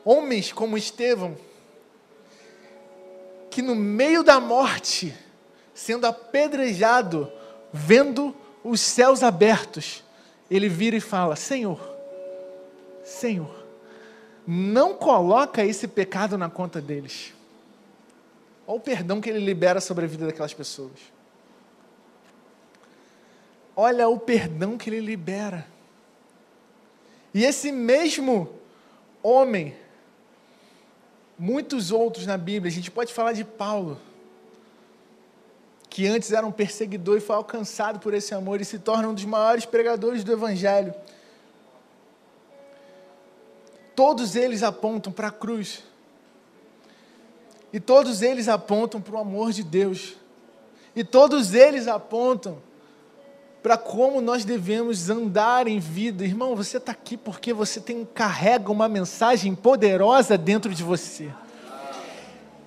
homens 0.07 0.53
como 0.53 0.78
Estevão, 0.78 1.36
que 3.51 3.61
no 3.61 3.74
meio 3.74 4.22
da 4.22 4.38
morte, 4.38 5.12
sendo 5.74 6.07
apedrejado, 6.07 7.30
vendo 7.72 8.32
os 8.66 8.80
céus 8.80 9.22
abertos, 9.22 10.02
ele 10.50 10.68
vira 10.68 10.96
e 10.96 11.00
fala: 11.00 11.36
Senhor, 11.36 11.80
Senhor, 13.04 13.64
não 14.46 14.94
coloca 14.94 15.64
esse 15.64 15.86
pecado 15.86 16.36
na 16.36 16.50
conta 16.50 16.80
deles. 16.80 17.32
Olha 18.66 18.76
o 18.76 18.80
perdão 18.80 19.20
que 19.20 19.30
ele 19.30 19.38
libera 19.38 19.80
sobre 19.80 20.04
a 20.04 20.08
vida 20.08 20.26
daquelas 20.26 20.52
pessoas. 20.52 20.98
Olha 23.76 24.08
o 24.08 24.18
perdão 24.18 24.76
que 24.76 24.90
ele 24.90 25.00
libera. 25.00 25.66
E 27.32 27.44
esse 27.44 27.70
mesmo 27.70 28.48
homem, 29.22 29.76
muitos 31.38 31.92
outros 31.92 32.26
na 32.26 32.36
Bíblia, 32.36 32.70
a 32.70 32.74
gente 32.74 32.90
pode 32.90 33.12
falar 33.12 33.32
de 33.32 33.44
Paulo, 33.44 34.00
que 35.97 36.07
antes 36.07 36.30
era 36.30 36.47
um 36.47 36.53
perseguidor 36.53 37.16
e 37.16 37.20
foi 37.22 37.34
alcançado 37.34 37.99
por 37.99 38.12
esse 38.12 38.34
amor 38.34 38.61
e 38.61 38.66
se 38.66 38.78
torna 38.78 39.09
um 39.09 39.14
dos 39.14 39.24
maiores 39.24 39.64
pregadores 39.64 40.22
do 40.22 40.30
Evangelho. 40.30 40.92
Todos 43.94 44.36
eles 44.36 44.62
apontam 44.62 45.11
para 45.11 45.28
a 45.28 45.30
cruz. 45.30 45.84
E 47.72 47.80
todos 47.80 48.20
eles 48.20 48.47
apontam 48.47 49.01
para 49.01 49.14
o 49.14 49.18
amor 49.18 49.53
de 49.53 49.62
Deus. 49.62 50.18
E 50.94 51.03
todos 51.03 51.55
eles 51.55 51.88
apontam 51.88 52.59
para 53.62 53.78
como 53.78 54.20
nós 54.20 54.44
devemos 54.44 55.09
andar 55.09 55.66
em 55.66 55.78
vida. 55.78 56.26
Irmão, 56.26 56.55
você 56.55 56.76
está 56.76 56.92
aqui 56.92 57.16
porque 57.16 57.55
você 57.55 57.80
tem, 57.80 58.05
carrega 58.05 58.70
uma 58.70 58.86
mensagem 58.86 59.55
poderosa 59.55 60.36
dentro 60.36 60.74
de 60.74 60.82
você. 60.82 61.32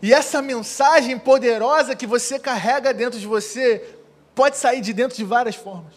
E 0.02 0.14
essa 0.14 0.42
mensagem 0.42 1.18
poderosa 1.20 1.96
que 1.96 2.08
você 2.08 2.40
carrega 2.40 2.94
dentro 2.94 3.20
de 3.20 3.28
você 3.28 3.96
pode 4.34 4.58
sair 4.58 4.82
de 4.82 4.94
dentro 4.94 5.18
de 5.18 5.24
várias 5.26 5.56
formas. 5.56 5.94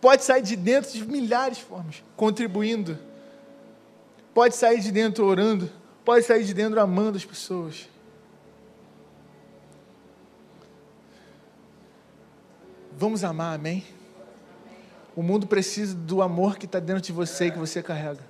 Pode 0.00 0.24
sair 0.24 0.42
de 0.42 0.56
dentro 0.56 0.92
de 0.92 1.06
milhares 1.06 1.58
de 1.58 1.64
formas, 1.64 2.02
contribuindo. 2.16 2.98
Pode 4.34 4.56
sair 4.56 4.80
de 4.80 4.90
dentro 4.90 5.24
orando. 5.24 5.70
Pode 6.04 6.24
sair 6.24 6.44
de 6.44 6.54
dentro 6.54 6.80
amando 6.80 7.16
as 7.16 7.24
pessoas. 7.24 7.88
Vamos 12.96 13.24
amar, 13.24 13.54
amém? 13.54 13.84
O 15.16 15.22
mundo 15.22 15.46
precisa 15.46 15.94
do 15.94 16.22
amor 16.22 16.58
que 16.58 16.66
está 16.66 16.78
dentro 16.78 17.02
de 17.02 17.12
você 17.12 17.46
e 17.46 17.50
que 17.50 17.58
você 17.58 17.82
carrega. 17.82 18.29